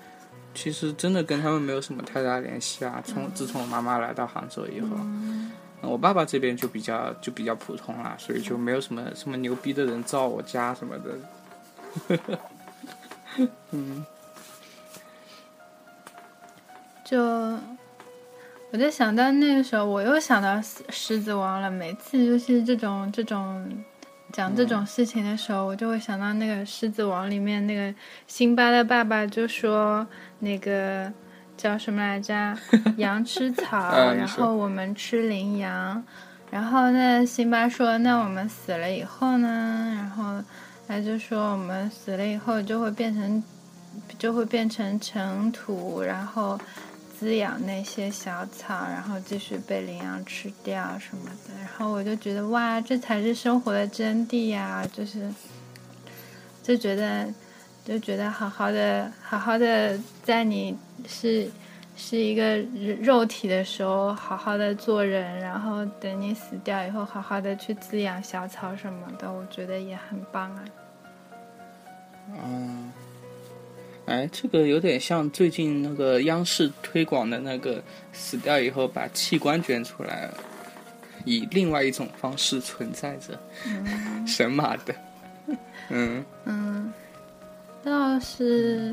[0.56, 3.02] 其实真的跟他们没有什么太大联系啊。
[3.04, 4.88] 从自从我妈妈来到杭州以后，
[5.82, 12.38] 我爸爸这边就比较就比较普通啦，所以就没有什么什么牛逼的人造我家什么的。
[13.70, 14.04] 嗯，
[17.04, 17.22] 就
[18.72, 21.70] 我就想到那个时候，我又想到狮子王了。
[21.70, 23.84] 每次就是这种这种。
[24.32, 27.94] 讲这种事情的时候，我就会想到那个《狮子王》里面那个
[28.26, 30.06] 辛巴的爸爸就说
[30.38, 31.12] ：“那个
[31.56, 32.56] 叫什么来着？
[32.98, 36.02] 羊吃草，然后我们吃羚羊。
[36.50, 40.42] 然后那辛巴说：‘那我们死了以后呢？’然后
[40.86, 43.42] 他就说：‘我们死了以后就会变成，
[44.18, 46.58] 就会变成尘土。’然后。”
[47.18, 54.86] 滋养那些小草，然后继续被羚羊吃掉什么的，然后我就觉得哇，这才是生活的真谛呀！
[54.92, 55.26] 就是，
[56.62, 57.26] 就觉得，
[57.86, 60.76] 就觉得好好的，好好的，在你
[61.08, 61.48] 是
[61.96, 62.58] 是一个
[63.00, 70.64] 肉体的时候，好好的做人，然后等你死掉以后，好好的去滋养小草什么的，我觉得也很棒啊。
[72.44, 72.92] 嗯。
[74.06, 77.82] 哎，这个有点像最近那个央视推广的那个，
[78.12, 80.30] 死掉以后把器官捐出来，
[81.24, 83.36] 以另外一种方式存在着，
[84.24, 84.94] 神马的，
[85.88, 86.92] 嗯嗯，
[87.86, 88.92] 倒是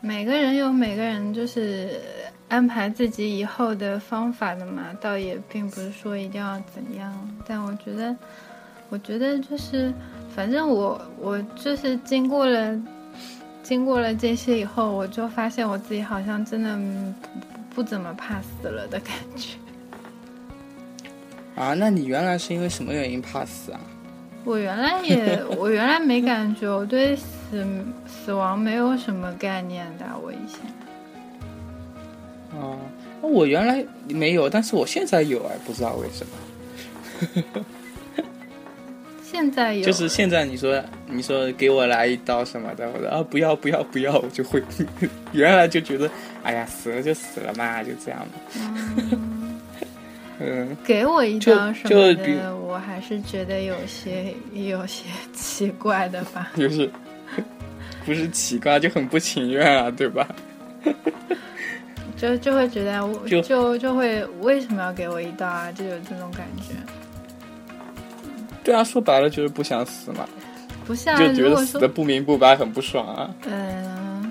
[0.00, 2.00] 每个人有每个人就是
[2.48, 7.12] 安排自己以后的方法的嘛，倒也并不是说一定要怎样，
[7.44, 8.16] 但我觉得，
[8.88, 9.92] 我觉得就是
[10.32, 12.80] 反正我我就是经过了
[13.64, 19.56] 经过了这些以后，我就发现我自己好像真的不不怎么怕死了的感觉。
[21.60, 23.80] 啊，那你原来是因为什么原因怕死啊？
[24.44, 27.66] 我原来也，我原来没感觉，我对死死
[28.06, 30.06] 死亡没有什么概念的。
[30.22, 30.60] 我以前，
[32.58, 32.78] 哦，
[33.20, 37.64] 我原来没有，但是我现在有哎，不知道为什么。
[39.22, 44.62] 现在有，就是现在你说你说给我来一刀什么的，我说啊不要不要不要，我就会。
[45.32, 46.10] 原来就觉得
[46.42, 48.34] 哎呀死了就死了嘛，就这样嘛。
[50.40, 56.50] 嗯， 给我一张什么的，我还是觉得有些有些奇怪的吧。
[56.56, 56.90] 就是，
[58.04, 60.26] 不是奇怪，就很不情愿啊，对吧？
[62.16, 65.72] 就就会觉得，就就就会为什么要给我一刀啊？
[65.72, 66.74] 就有这种感觉。
[68.62, 70.28] 对啊，说白了就是不想死嘛。
[70.86, 73.30] 不像，就觉得死的不明不白，很不爽啊。
[73.46, 74.30] 嗯，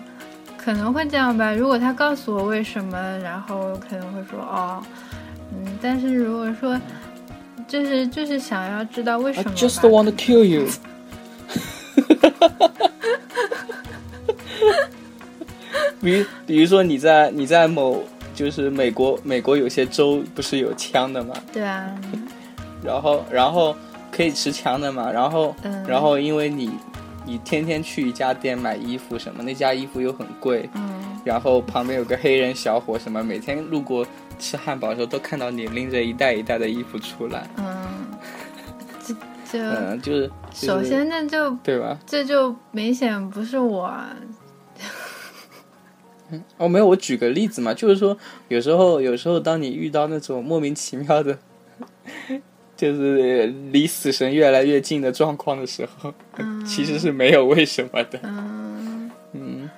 [0.58, 1.52] 可能会这样吧。
[1.54, 4.84] 如果他告诉我为什么，然后可能会说哦。
[5.52, 6.80] 嗯，但是如果说，
[7.68, 10.68] 就是就是想要知道为什么，just want to kill you。
[16.02, 18.04] 比如比如说你在你在某
[18.34, 21.34] 就是美国美国有些州不是有枪的吗？
[21.52, 21.94] 对啊。
[22.84, 23.76] 然后然后
[24.12, 25.12] 可以持枪的嘛？
[25.12, 25.56] 然后
[25.88, 26.72] 然后因为你
[27.26, 30.70] 你天天去一家店买衣服什么，那家衣服又很贵。
[30.76, 31.04] 嗯。
[31.26, 34.06] 然后旁边有个黑人小伙什么，每天路过。
[34.42, 38.08] 吃汉堡的时候都看到你拎着一袋一袋的衣服出来，嗯，
[39.06, 39.14] 这
[39.60, 41.98] 就嗯就是，首先那就对吧？
[42.08, 43.94] 这就明显不是我。
[46.32, 48.18] 嗯，哦，没有，我举个例子嘛，就是说
[48.48, 51.38] 有时候有时候当你遇到那种莫名其妙的，
[52.76, 56.14] 就是离死神越来越近的状况的时候，
[56.66, 58.20] 其实是没有为什么的。
[58.24, 59.70] 嗯嗯，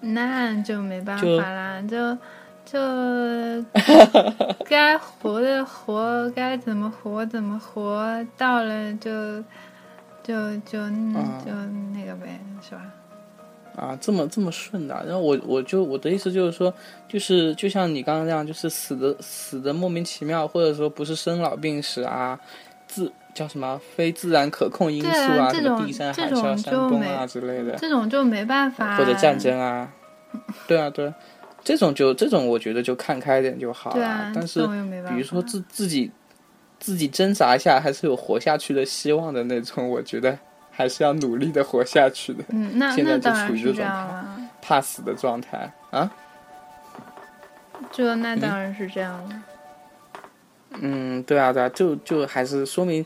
[0.00, 2.16] 那就没办法啦，就。
[2.70, 2.78] 就
[4.68, 8.06] 该活的活，该怎么活怎么活，
[8.36, 9.42] 到了就
[10.22, 10.78] 就就就
[11.94, 12.82] 那个呗，是吧？
[13.78, 14.94] 啊，这么这么顺的。
[15.06, 16.72] 然后我我就我的意思就是说，
[17.08, 22.38] 就是就像你刚刚那样，就是死的死的莫名其妙，或者说不是生老病死啊，
[22.86, 29.90] 自叫什么非自然可控因素啊，什么地震海啸、山崩啊之类的，这种就没办法，或者战争啊，
[30.66, 31.12] 对啊对。
[31.64, 34.32] 这种就这种，我觉得就看开点就好了。
[34.34, 34.66] 但是，
[35.08, 36.10] 比如说自自己
[36.78, 40.38] 自己挣扎一下，还是有活下去的希望的那种，我觉得
[40.78, 42.44] 还是要努力的活下去的。
[42.50, 43.84] 嗯，那现在就处于这种
[44.62, 46.08] 怕死的状态啊。
[47.90, 49.42] 就那当然是这样了。
[50.80, 53.04] 嗯，对啊，对啊，就就还是说明，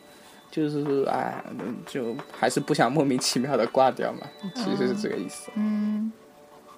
[0.51, 1.43] 就是哎，
[1.87, 4.21] 就还是不想莫名其妙的挂掉嘛。
[4.55, 5.51] 其实是这个意思。
[5.55, 6.13] 嗯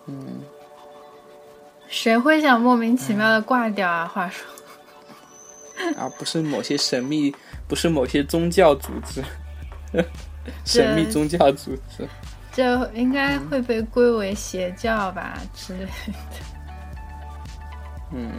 [0.07, 0.42] 嗯。
[1.88, 4.07] 谁会想莫名其妙的挂掉啊？
[4.07, 4.47] 话说，
[5.99, 7.34] 啊，不是某些神秘，
[7.66, 9.20] 不是某些宗教组织，
[10.64, 12.09] 神秘宗教组织，
[12.53, 15.90] 这应该会被归为邪教吧之类的。
[18.12, 18.30] 嗯，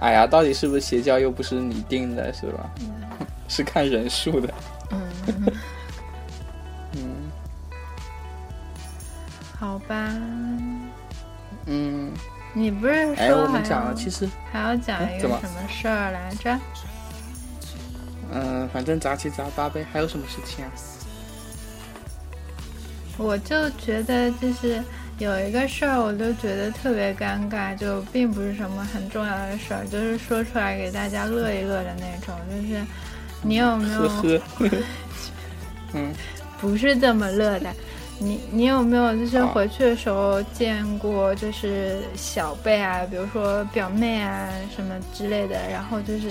[0.00, 2.70] 哎呀，到底是不是邪教，又不是你定的，是吧？
[3.48, 4.54] 是看人数的。
[4.90, 5.00] 嗯。
[6.96, 7.30] 嗯。
[9.58, 10.08] 好吧。
[11.66, 12.12] 嗯。
[12.54, 16.58] 你不是说我们讲了，其实还要讲一个什么事儿来着？
[18.32, 19.86] 嗯，反正杂七杂八呗。
[19.92, 20.70] 还有什么事情啊？
[23.18, 24.82] 我就觉得就是
[25.18, 32.34] 有一个事儿，我就觉得特别尴尬，就并不是什么很重要的事儿，就是说出来给大家乐一乐的那种。
[32.48, 32.80] 就是
[33.42, 34.02] 你有没有？
[34.08, 34.70] 呵呵
[35.94, 36.14] 嗯，
[36.60, 37.74] 不是这么乐的。
[38.20, 46.30] 你你有没有就是回去的时候见过就是小辈啊，比如说表妹啊什么之类的，然后就是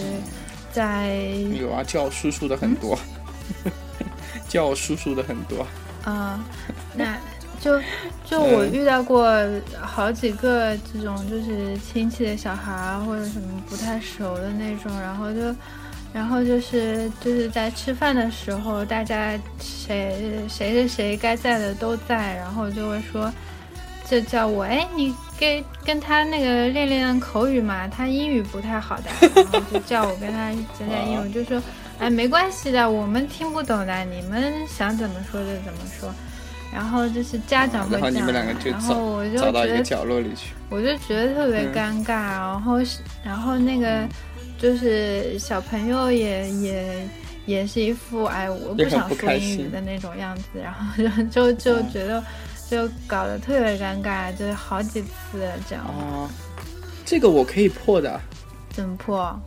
[0.72, 1.16] 在
[1.60, 2.98] 有啊，叫叔叔的很多，
[4.50, 5.66] 叫叔叔的很多。
[6.04, 6.40] 啊，
[6.96, 7.18] 那
[7.60, 7.82] 就
[8.26, 9.30] 就我遇到过
[9.82, 15.56] 好几个这种就是亲戚的小孩或者什么不太熟的那种，然后就。
[16.14, 23.32] 然后就是就是在吃饭的时候，大家谁谁谁谁该在的都在，然后就会说，
[24.10, 29.04] 就叫我哎，你跟跟他那个练练口语嘛，他英语不太好的，
[29.36, 31.62] 然后就叫我跟他讲讲英语，就说
[32.00, 36.14] 哎，没关系的，我们听不懂的，你们想怎么说就怎么说。
[36.74, 40.54] 然后就是家长会然后你们两个就然后我就找到一个觉得角落里去。
[40.70, 44.06] 我就觉得特别尴尬，然后是，然后那个
[44.60, 47.10] 就是小朋友也也
[47.46, 52.24] 也是一副哎，我不想说英语的那种样子，然后就就就觉得
[52.70, 56.30] 就搞得特别尴尬，就是好几次这样，哦，
[57.06, 58.20] 这个我可以破的，
[58.72, 59.40] 怎么破？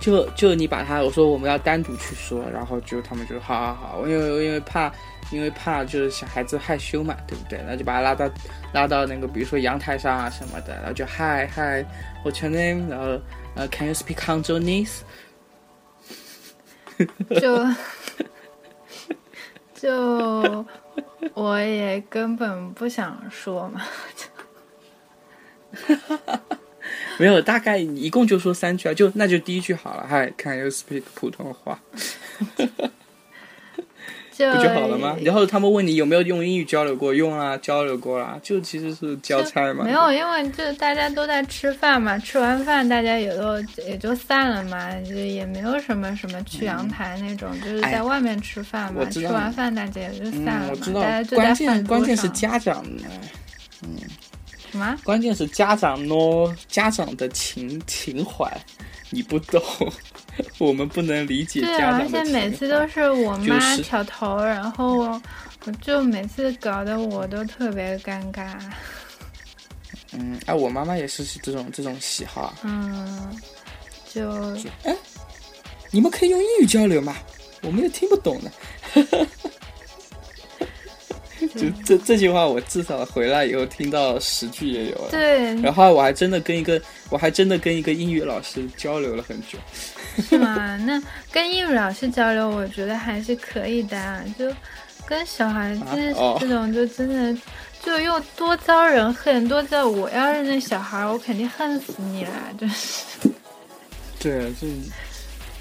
[0.00, 4.92] 就就你把他，我说我们要单独去说，然后就他们就好好好，我因为因为怕
[5.30, 7.58] 因为怕就是小孩子害羞嘛，对不对？
[7.58, 8.30] 然后就把他拉到
[8.72, 11.84] 拉到那个比如说阳台上啊什么的，然后就嗨嗨
[12.24, 12.88] ，What's your name？
[12.88, 13.20] 然后
[13.54, 15.00] 呃，Can you speak Cantonese？
[17.40, 17.66] 就
[19.74, 20.66] 就
[21.34, 23.82] 我也根本不想说嘛，
[27.18, 31.78] 没有，大概一共就说三句啊，就那就第一句好了，嗨，Can you speak 普通话？
[34.32, 35.16] 就 不就好了吗？
[35.24, 39.84] 然后他们问你有没有用英语交流过，用啊，交流过啦，就其实是交差嘛。
[39.84, 49.04] 没有，因为就大家都在吃饭嘛，吃完饭大家也都也就散了嘛，就也没有什么什么去阳台那种，就是在外面吃饭嘛。
[49.10, 52.84] 吃完饭大家也就散了嘛，嗯，我知道大家，就在关饭键桌关键是家长，
[54.70, 54.96] 什么？
[55.04, 58.50] 关键是家长喏，家长的情情怀
[59.10, 59.62] 你不懂，
[60.58, 62.24] 我们不能理解对啊，而家长的情怀。
[62.24, 65.22] 且每次都是我妈就是挑头，然后我
[65.64, 68.56] 我就每次搞得我都特别尴尬。
[70.12, 72.54] 嗯，哎，我妈妈也是这种这种喜好啊。
[72.62, 73.36] 嗯，
[74.12, 74.56] 就
[75.90, 77.16] 你们可以用英语交流嘛，
[77.62, 78.50] 我们也听不懂的。
[81.48, 85.08] 就这这句话，我至少回来以后听到十句也有了。
[85.10, 86.80] 对，然后我还真的跟一个，
[87.10, 89.58] 我还真的跟一个英语老师交流了很久。
[90.28, 90.76] 是吗？
[90.78, 94.22] 那跟英语老师交流，我觉得还是可以的啊。
[94.38, 94.52] 就
[95.06, 96.12] 跟小孩子这
[96.48, 97.40] 种，就真的
[97.82, 99.86] 就又多遭人恨，多遭。
[99.86, 103.04] 我要是那小孩，我肯定恨死你了，就是。
[104.20, 104.66] 对，这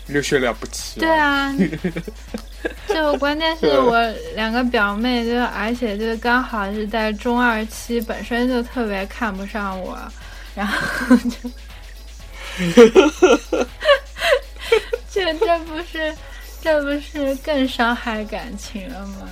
[0.07, 0.99] 留学了不起。
[0.99, 1.53] 对，啊，
[2.87, 4.01] 就关键是我
[4.35, 9.97] 两个表妹，就而且就刚好是在中二期，本身就特别看不上我，
[10.55, 11.49] 然后就。
[15.11, 16.15] 这这不是
[16.61, 19.29] 这不是更伤害感情了吗？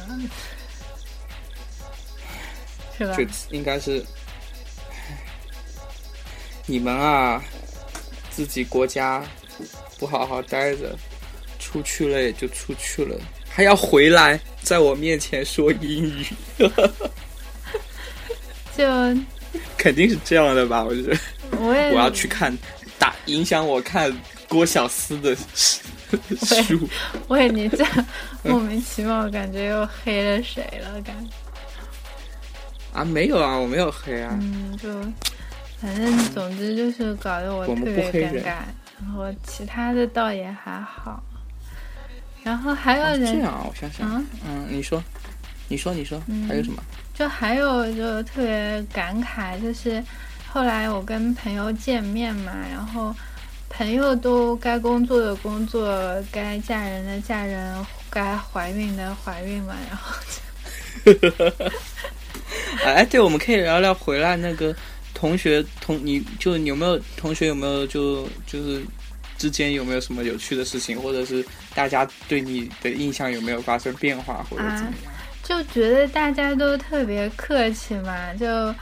[2.98, 3.24] 是吧就？
[3.50, 4.06] 应该是
[6.68, 7.44] 你们啊，
[8.30, 9.24] 自己国家
[9.98, 10.96] 不好好待着，
[11.60, 13.16] 出去了也就出去了，
[13.50, 16.26] 还要回来在我面前说英语，
[18.76, 18.86] 就
[19.78, 20.84] 肯定是这样的吧？
[20.84, 21.18] 我觉得
[21.60, 22.56] 我也我要去看
[23.00, 24.14] 打影响我看
[24.50, 25.36] 郭小思的
[26.46, 26.88] 书。
[27.30, 28.06] 为你这样
[28.44, 31.02] 莫名其妙，感觉又黑了谁了？
[31.02, 31.32] 感觉。
[32.94, 34.38] 啊，没有啊，我没有黑啊。
[34.42, 34.90] 嗯，就
[35.82, 38.56] 反正总之就是搞得我特我们不别尴尬，
[39.00, 41.22] 然后其他的倒也还好。
[42.44, 45.04] 然后还有哦人，这样啊，我想想，嗯，嗯，你说，
[45.68, 46.48] 你说，你说，嗯。
[46.48, 46.84] 还有什么？
[47.14, 50.04] 就还有就特别感慨，就是
[50.48, 53.16] 后来我跟朋友见面嘛，然后
[53.70, 60.16] 朋友都该工作的工作，该嫁人的嫁人，该怀孕的怀孕嘛，然后
[62.86, 64.76] 哎，对，我们可以聊聊回来那个
[65.16, 68.84] 同学同，你就你有没有同学有没有就就是
[69.38, 71.44] 之间有没有什么有趣的事情，或者是
[71.74, 75.14] 大家对你的印象有没有发生变化，或者怎么样？
[75.42, 78.76] 就觉得大家都特别客气嘛，就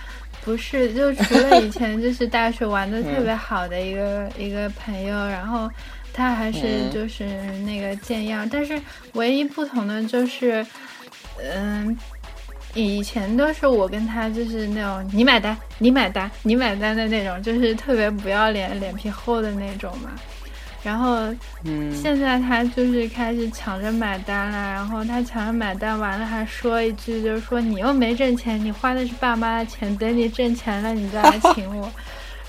[0.43, 5.69] 不是就除了以前 就是大学玩的特别好的一个、一个朋友，然后
[6.11, 7.25] 他还是嗯就是
[7.65, 8.81] 那个见样，但是
[9.13, 10.65] 唯一不同的就是，
[11.39, 11.95] 嗯。
[12.73, 20.09] 以前都是我跟他就是那种你买单你买单你买单的那种，就是特别不要脸、脸皮厚的那种嘛。
[20.83, 21.33] 然后
[21.63, 31.89] 嗯，现在他就是开始抢着买单了，然后他抢着买单完了还说一句，就是说你又没挣钱，你花的是爸妈的钱，等你挣钱了你再来请我。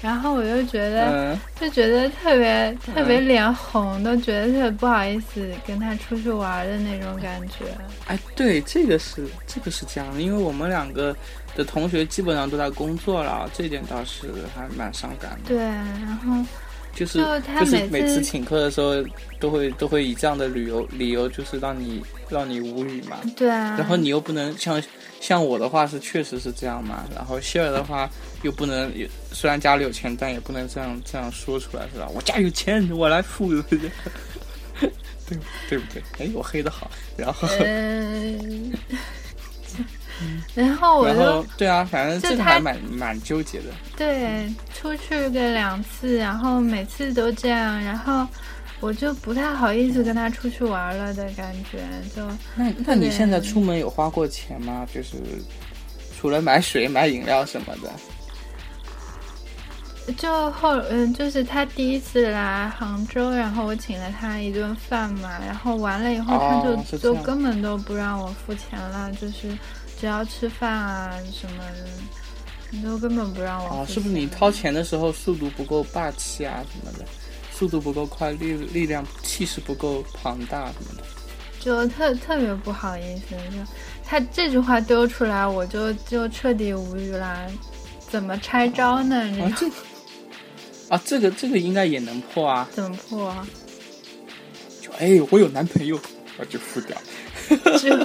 [0.05, 7.65] 然后我就觉得，嗯，就觉得特别特别脸红，都觉得特别不好意思跟他出去玩的那种感觉。
[8.07, 11.17] 哎，对，这个是这个是这样的，因为我们两个
[11.57, 15.49] 的同学基本上都在工作了，这点倒是还蛮伤感的。
[15.49, 16.37] 对，然后
[16.95, 17.19] 就是
[17.59, 19.03] 就是每次每次请客的时候，
[19.41, 23.17] 都会都会以这样的理由理由，就是让你让你无语嘛。
[23.35, 24.79] 对啊，然后你又不能像
[25.27, 28.11] 像我的话是确实是这样嘛，然后希尔的话
[28.43, 32.07] 又不能，也虽然家里有钱，但也不能这样这样说出来，是吧？
[32.15, 33.51] 我家有钱，我来付。
[35.27, 35.39] 对
[35.71, 36.03] 对不对？
[36.19, 38.71] 哎，我黑的好，然后，嗯，
[40.55, 43.69] 然后我就对啊，反正这个还蛮蛮纠结的。
[43.97, 48.29] 对，出去个两次，然后每次都这样，然后
[48.85, 51.79] 我就不太好意思跟他出去玩了的感觉。
[52.15, 52.23] 就
[52.55, 54.87] 那那你现在出门有花过钱吗？
[54.93, 55.17] 就是
[56.15, 57.91] 除了买水、买饮料什么的。
[60.19, 69.57] 就后嗯，就是他第一次来杭州，然后我请了他一顿饭嘛，然后完了以后他就就根本都不让我付钱了，就是
[69.99, 71.87] 只要吃饭啊什么的，
[72.69, 73.81] 你都根本不让我。
[73.81, 77.07] 哦，是不是你掏钱的时候速度不够霸气啊什么的，
[77.57, 81.05] 速度不够快，力力量气势不够庞大什么的，
[81.61, 83.59] 就特特别不好意思，就
[84.05, 87.49] 他这句话丢出来，我就就彻底无语了，
[88.11, 89.55] 怎么拆招呢？
[89.57, 89.71] 这。
[90.91, 92.69] 啊，这个这个应该也能破啊？
[92.73, 93.47] 怎么破啊？
[94.83, 95.99] 就哎，我有男朋友，
[96.37, 97.01] 我就付掉。
[97.79, 97.97] 就，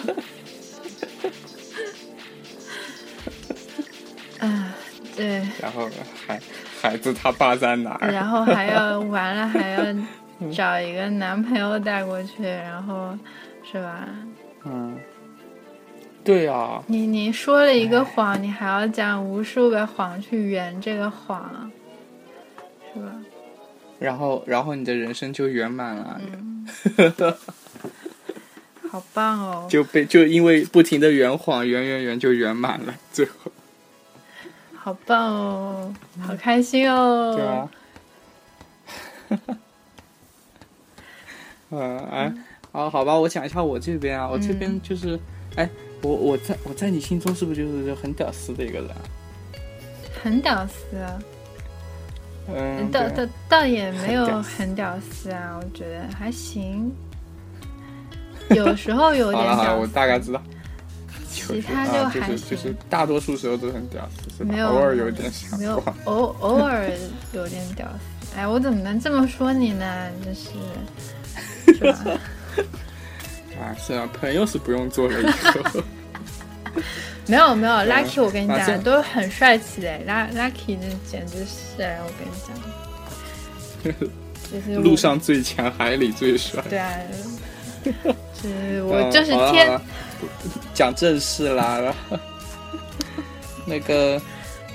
[4.40, 4.74] 啊，
[5.18, 5.46] 对。
[5.60, 5.90] 然后
[6.26, 6.40] 孩
[6.82, 8.12] 孩子他爸在哪儿？
[8.12, 9.84] 然后还要完了，还要
[10.52, 13.18] 找一个男朋友带过去，然后
[13.64, 14.08] 是吧？
[14.66, 14.98] 嗯，
[16.24, 16.84] 对啊。
[16.88, 21.72] 你你说了一个谎，你还要讲无数个谎去圆这个谎。
[22.94, 23.12] 是吧？
[24.00, 26.20] 然后，然后你的人生就圆满了。
[26.32, 26.66] 嗯，
[28.90, 29.68] 好棒哦！
[29.70, 33.52] 就被就因为不停的圆谎，圆圆圆就圆满了，最后。
[34.90, 35.94] 好棒哦！
[36.20, 37.36] 好开心哦！
[37.36, 37.70] 对啊。
[41.70, 42.34] 嗯 哎，
[42.72, 45.20] 啊，好吧，我讲一下我这边啊，我这边就是，
[45.58, 45.70] 哎，
[46.02, 48.90] 我我在我在你心中是不是就是很屌丝的一个人？
[50.24, 50.84] 很屌丝。
[52.52, 56.92] 嗯，倒倒倒也没有很屌丝啊，我觉得还行，
[58.50, 59.82] 有时候有点屌丝。
[59.82, 60.42] 我大概知道，
[61.50, 64.08] 其他就还是就是大多数时候都很屌
[64.38, 66.90] 丝，没有偶尔有点小，没有偶偶尔
[67.34, 68.36] 有点屌丝。
[68.38, 70.08] 哎，我怎么能这么说你呢？
[70.24, 70.50] 就是，
[71.74, 72.20] 是吧？
[73.60, 75.82] 啊，是啊，朋友是不用做了以后。
[77.26, 82.32] 没有没有，Lucky，我跟你讲，都很帅气的，Lucky 那简直是，我跟你
[83.94, 83.94] 讲，
[84.52, 86.64] 就是路上最强，海里最帅。
[86.70, 86.92] 对啊，
[87.84, 87.92] 就
[88.50, 89.80] 是我 就是天，
[90.80, 91.94] 讲正事啦。
[93.68, 94.18] 那个，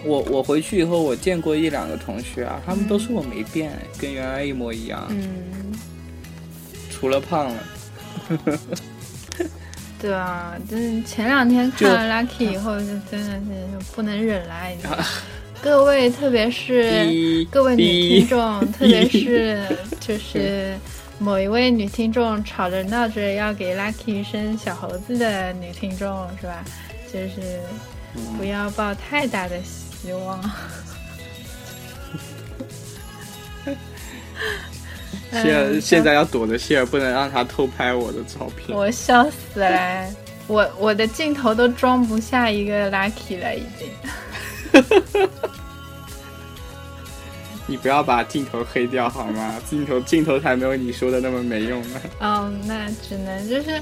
[0.05, 5.07] 我我回去以后，我见过一两个同学啊，他们都说我没变，跟原来一模一样。
[5.09, 5.73] 嗯，
[6.91, 7.65] 除了胖了。
[9.99, 13.41] 对啊，就是前两天看了 Lucky 以后，就真的是
[13.97, 14.55] 不能忍了。
[15.63, 19.59] 各位，特别是各位女听众， 特别是
[20.01, 20.75] 就是
[21.19, 26.65] 某一位女听众吵着闹着要给 Lucky 生小猴子的女听众，是吧？
[27.13, 27.61] 就是
[28.37, 30.41] 不要抱太大的希望。
[35.31, 38.77] 谢尔现在要躲着谢尔，不能让他偷拍我的照片。
[38.77, 40.07] 我笑死了，
[40.47, 43.89] 我我的镜头都装不下一个 Lucky 了，已经。
[47.67, 49.55] 你不要把镜头黑掉好吗？
[49.69, 52.01] 镜头镜头才没有你说的那么没用呢。
[52.21, 53.81] 嗯，那只能就是，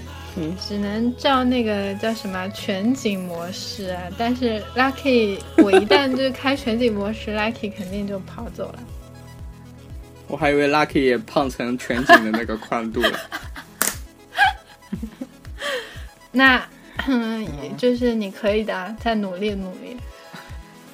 [0.61, 4.03] 只能照那个叫什么全景模式啊。
[4.17, 8.79] 但是 Lucky，我一旦就是开全景模式， Lucky 肯定就跑走了。
[10.29, 13.19] 我还以为 Lucky 也胖成全景的那个宽度了。
[16.31, 16.65] 那，
[17.09, 17.47] 嗯
[17.77, 19.97] 就是你可以的，再努力努力。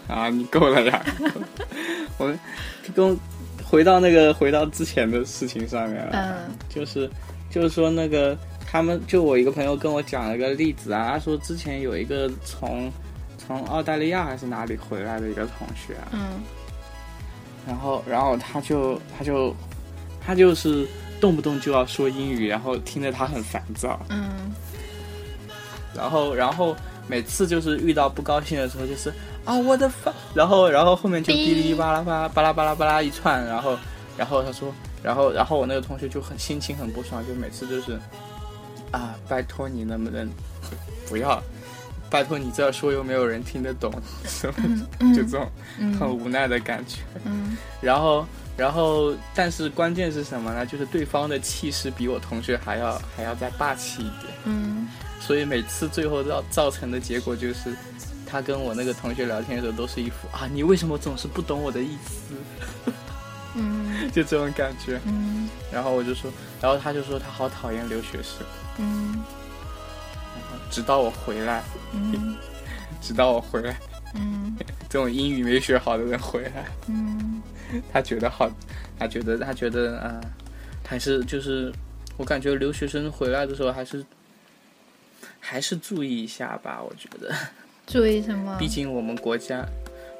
[0.09, 1.05] 啊，你够了呀！
[2.17, 2.35] 我
[2.95, 3.19] 跟
[3.65, 6.13] 回到那个回到之前的事情上面了。
[6.15, 7.09] 嗯，就是
[7.51, 8.37] 就是说那个
[8.67, 12.93] 他们就我一个朋友跟我讲了个例子啊，他说之前有一个从
[13.37, 15.95] 从澳大利亚还是哪里回来的一个同学。
[16.13, 16.41] 嗯。
[17.67, 19.55] 然后，然后他就，他就，
[20.25, 20.89] 他就是
[21.21, 24.01] 动不动就要说英语，然后听着他很烦躁。
[24.09, 24.51] 嗯。
[25.95, 26.75] 然后，然后
[27.09, 29.13] 每次就是遇到不高兴的时候，就是
[29.45, 33.77] 啊，我的发，然后，然后后面就哔哩吧啦吧，巴拉巴拉巴拉一串，然后，
[34.17, 34.73] 然后他说，
[35.03, 37.99] 然后，然后我那个同学就很心情很不爽，就每次就是，
[38.93, 40.29] 啊，拜托你能不能
[41.09, 41.43] 不要。
[42.11, 43.93] 拜托你这样说又没有人听得懂，
[45.15, 45.47] 就这种
[46.01, 47.01] 很无奈的感觉。
[47.83, 48.27] 然后，
[48.57, 50.65] 然后，但是关键是什么呢？
[50.65, 54.33] 就是对方的气势比我同学还要还要再霸气一点。
[54.45, 54.89] 嗯，
[55.29, 57.77] 所以每次最后造造成的结果就是，
[58.27, 62.93] 他跟我那个同学聊天的时候都是一副啊，你为什么总是不懂我的意思？
[63.55, 64.99] 嗯， 就这种感觉。
[65.05, 65.47] 嗯。
[65.71, 66.33] 然后我就说，
[66.63, 68.47] 然后他就说他好讨厌留学生，
[68.79, 69.23] 嗯。
[70.35, 72.35] 然后直到我回来，嗯。
[73.03, 73.79] 直到我回来，
[74.15, 74.57] 嗯。
[74.89, 77.43] 这种英语没学好的人回来，嗯。
[77.93, 78.51] 他觉得好，
[78.99, 80.31] 他觉得他觉得啊、呃
[80.89, 81.71] 还是就是
[82.17, 84.03] 我感觉留学生回来的时候还是
[85.51, 87.35] 还是注意一下吧，我觉得，
[87.87, 88.55] 注意什么？
[88.59, 89.65] 毕竟我们国家，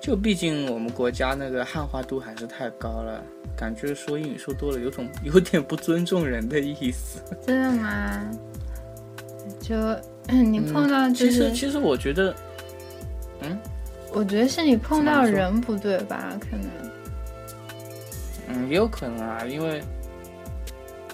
[0.01, 3.23] 就毕竟我们国家那个汉化度还是太高了，
[3.55, 7.21] 感觉说英语说多了有种有点不尊重人的意思。
[7.47, 8.31] 真的吗？
[9.61, 9.77] 就
[10.33, 12.35] 你碰到就嗯其实，其实我觉得，
[13.43, 13.59] 嗯
[14.15, 16.33] 我觉得是你碰到人不对吧？
[16.41, 16.67] 可能
[18.49, 19.83] 嗯，也有可能啊，因为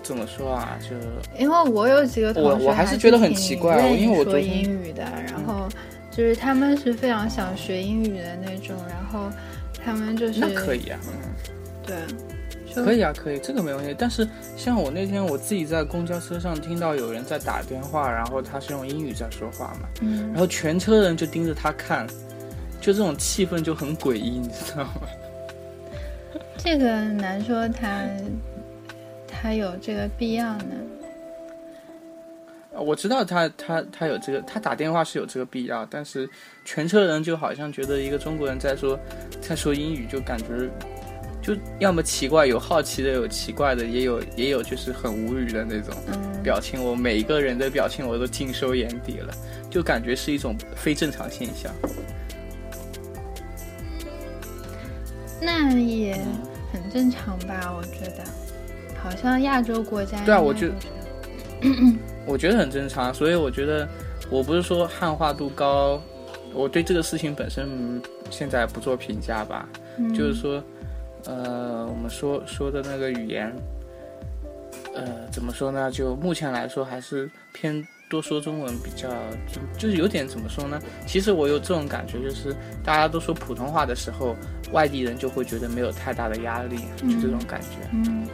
[0.05, 0.95] 怎么说啊，就
[1.37, 5.69] 因为我有几个同学我我还是是觉得很奇怪因为我昨天英语的，然后
[6.11, 9.29] 就是他们是非常想学英语的那种，然后
[9.85, 11.15] 他们就是那可以啊，嗯。
[11.87, 11.97] 对，
[12.83, 13.95] 可以啊，可以，这个没问题。
[13.99, 14.27] 但是
[14.57, 22.07] 像我那天我自己在公交车上听到有人在打电话，然后他是用英语在说话嘛，嗯然后全车人就盯着他看，
[22.81, 24.93] 就这种气氛就很诡异，你知道吗？
[26.57, 28.03] 这个难说他
[29.45, 30.75] 他有这个必要呢。
[32.75, 36.27] 啊我知道他他他有这个，他打电话是有这个必要，但是
[36.65, 38.99] 全车人就好像觉得一个中国人在说
[39.43, 40.47] 在说英语，就感觉
[41.43, 45.95] 就要么奇怪，有好奇的，有奇怪的，也有也有就是很无语的那种。
[46.09, 49.33] 嗯，表情，我每一个人的表情我都尽收眼底了，
[49.71, 51.71] 就感觉是一种非正常现象。
[55.39, 56.19] 那也
[56.73, 57.73] 很正常吧？
[57.77, 58.25] 我觉得，
[59.05, 60.81] 好像亚洲国家对啊我觉应该都
[61.61, 63.87] 这样 我觉得很正常，所以我觉得
[64.31, 66.03] 我不是说汉化度高，
[66.55, 69.69] 我对这个事情本身嗯现在不做评价吧，
[69.99, 70.63] 嗯就是说，
[71.27, 73.55] 呃，我们说说的那个语言，
[74.95, 75.91] 呃，怎么说呢？
[75.91, 79.09] 就目前来说还是偏多说中文比较，
[79.47, 80.81] 就就是有点怎么说呢？
[81.07, 84.35] 其实我有这种感觉，就是大家都说普通话的时候，
[84.73, 87.77] 外地人就会觉得没有太大的压力，就这种感觉。
[87.93, 88.27] 嗯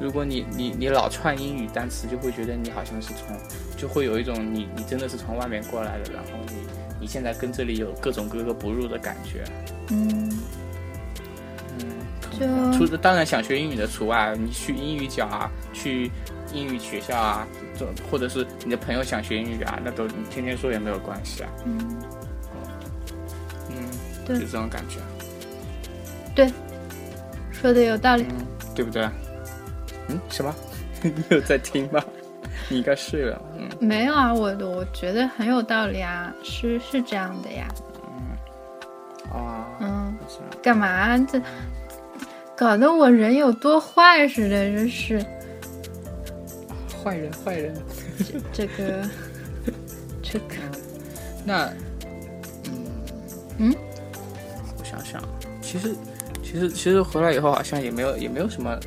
[0.00, 3.36] 如果你你你老串英语单词，就会觉得你好像是从，
[3.76, 6.56] 就会有一种你你真的是从外面过来的，然后你
[7.00, 9.44] 你现在跟这里有各种格格不入的感觉。
[9.90, 10.30] 嗯
[11.78, 16.10] 嗯，就除当然想学英语的除外，你去英语角啊，去
[16.52, 17.46] 英语学校啊，
[17.78, 21.50] 这或者是你的朋友想学英语啊，那都你天天说也没有关系啊。
[21.64, 21.78] 嗯
[23.70, 23.76] 嗯，
[24.26, 24.98] 对就这种感觉，
[26.34, 26.52] 对
[27.52, 28.24] 说的有道理。
[28.28, 29.08] 嗯，对不对？
[30.08, 30.54] 嗯，什么？
[31.02, 32.02] 你有在听吗？
[32.68, 33.40] 你应该睡了。
[33.56, 37.66] 嗯，没有啊，我我觉得很有道理啊，是是这样的呀。
[39.32, 41.40] 啊，嗯，这样干嘛这
[42.56, 45.18] 搞得我人有多坏似的，真是
[47.02, 47.74] 坏人，坏人。
[48.52, 49.02] 这个
[50.22, 50.54] 这个
[51.44, 51.68] 那，
[53.58, 53.74] 嗯，
[54.78, 55.20] 我想想，
[55.60, 55.94] 其实，
[56.44, 58.78] 其实，其实回来以后好像也没有，也没有什么，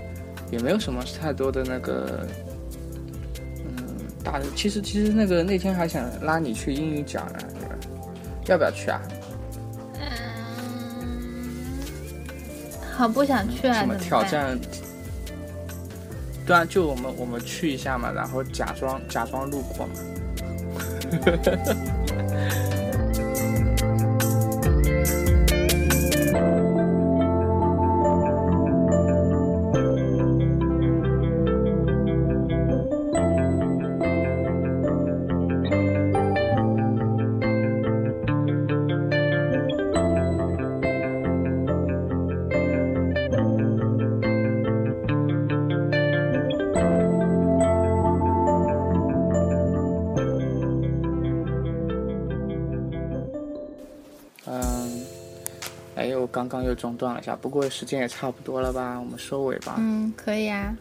[0.51, 2.27] 也没有什么太多的那个，
[3.65, 3.85] 嗯，
[4.23, 4.45] 大的。
[4.55, 7.39] 其实，其实那个那天还想拉你去英语角呢？
[8.45, 9.01] 要不要去啊？
[9.99, 10.07] 嗯
[12.97, 13.95] 好不想去啊，什么？
[13.95, 14.57] 挑战？
[16.45, 19.93] 对啊，就我们我们去一下嘛，然后假装假装路过嘛。
[56.77, 59.75] 中断了一下，不过时间也差不多了吧，我们收尾吧。
[59.77, 60.77] 嗯，可以啊。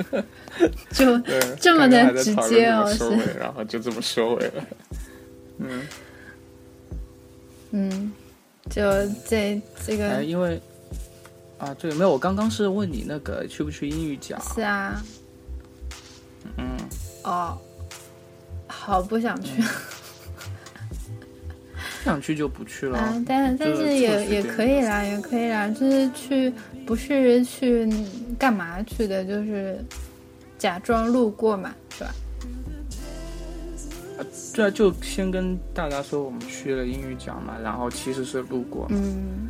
[0.92, 1.18] 就，
[1.60, 4.64] 这么的直接哦收尾，然后就这么收尾了。
[5.58, 5.88] 嗯，
[7.70, 8.12] 嗯，
[8.68, 8.82] 就
[9.26, 10.60] 这这哎，个因为
[11.58, 14.38] 啊，对，没有，我刚刚是问你那个去不去英语角？
[14.54, 15.02] 是啊，
[16.58, 16.76] 嗯，
[17.24, 17.56] 哦，
[18.66, 19.95] 好不想去不
[22.06, 22.96] 想去就不去了。
[22.98, 26.52] 啊，但但是是也也可以啦，也可以啦，就是去
[26.86, 27.86] 不是去
[28.38, 29.84] 干嘛去的，就是
[30.56, 32.14] 假装路过嘛，是吧？
[34.54, 39.48] 对啊，就先跟大家说我们去了英语角嘛，然后其实是路过，嗯，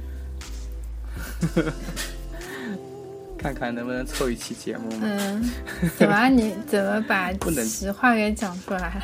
[3.39, 4.89] 看 看看能不能凑一期节目。
[5.03, 5.45] 嗯，
[5.99, 7.31] 怎么你怎么把
[7.67, 9.03] 实话给讲出来了？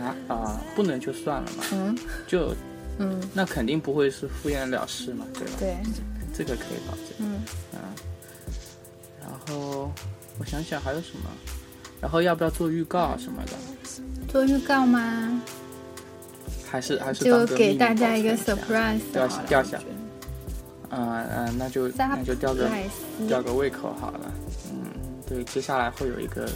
[0.00, 1.64] 啊啊，不能就算了嘛。
[1.72, 2.54] 嗯，就
[2.98, 5.52] 嗯，那肯定不会是敷衍了事嘛，对吧？
[5.58, 5.76] 对，
[6.34, 7.04] 这个可以保证。
[7.18, 7.42] 嗯
[7.72, 7.78] 嗯，
[9.20, 9.90] 然后
[10.38, 11.30] 我想想还有什么，
[12.00, 13.52] 然后要不要做预告什么的？
[14.28, 15.40] 做预告吗？
[16.70, 19.78] 还是还是就给大家一个 surprise，掉掉下。
[20.90, 22.68] 嗯嗯，那就那就吊个
[23.26, 24.32] 吊个胃口好了。
[24.70, 24.84] 嗯，
[25.26, 26.48] 对，接下来会有一个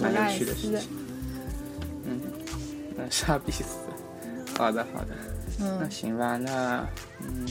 [0.00, 0.88] 蛮有趣的事情。
[3.10, 3.64] 傻逼死。
[4.56, 5.08] 好的好的。
[5.60, 5.78] 嗯。
[5.80, 6.86] 那行吧，那
[7.20, 7.46] 嗯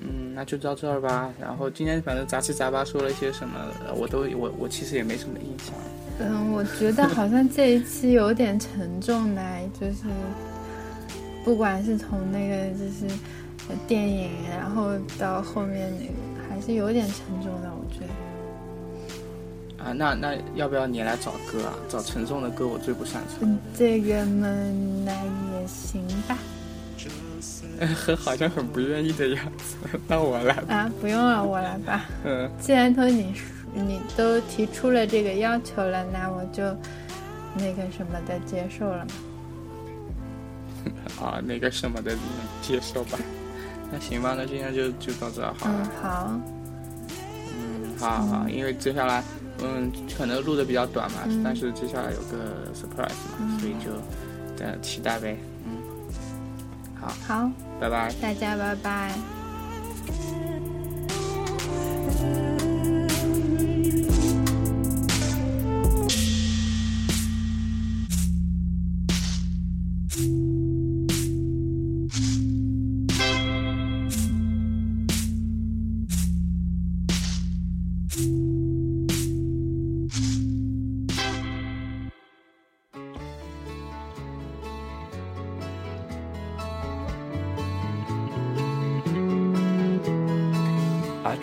[0.00, 1.32] 嗯，那就到这儿吧。
[1.40, 3.58] 然后今天反正杂七杂八说了一些什么，
[3.96, 5.74] 我都我我其实也没什么印象。
[6.18, 9.42] 嗯，我觉得好像这一期有点沉重呢，
[9.80, 10.04] 就是
[11.44, 13.08] 不管是从那个就是
[13.88, 18.23] 电影，然后到后面那个，还是有点沉重的，我觉得。
[19.84, 21.74] 啊，那那要不要你来找歌啊？
[21.88, 23.38] 找沉重的歌，我最不擅长。
[23.40, 24.48] 嗯，这个嘛，
[25.04, 26.38] 那也行吧。
[27.96, 29.76] 很 好像很不愿意的样子，
[30.08, 30.74] 那我来吧。
[30.74, 32.06] 啊，不用了，我来吧。
[32.24, 33.48] 嗯，既然都你说。
[33.76, 36.62] 你都提出了这个要求了，那我就
[37.56, 39.10] 那个什么的接受了嘛。
[41.26, 42.16] 啊，那个什么的
[42.62, 43.18] 接受吧。
[43.90, 45.74] 那行吧，那今天就就到这好了。
[45.82, 46.40] 嗯，好。
[47.58, 49.24] 嗯，好好，因为接下来
[49.62, 55.36] 嗯可能录的比较短嘛，但是接下来有个 surprise 嘛，所以就呃期待呗。
[55.66, 55.82] 嗯，
[57.00, 57.12] 好。
[57.26, 57.50] 好，
[57.80, 58.12] 拜拜。
[58.20, 59.12] 大家拜拜。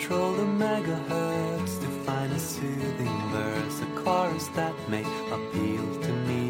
[0.02, 6.44] control the megahertz to find a soothing verse, a chorus that may appeal to me.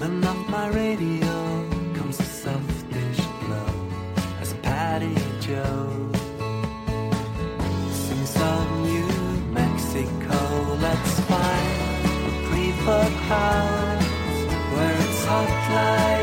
[0.00, 1.36] Then off my radio
[1.94, 3.72] comes a softish blow
[4.40, 6.10] as Patty Joe
[7.92, 9.12] sings some New
[9.60, 10.38] Mexico.
[10.86, 11.68] Let's find
[12.28, 14.06] a prefab house
[14.74, 16.15] where it's hot like.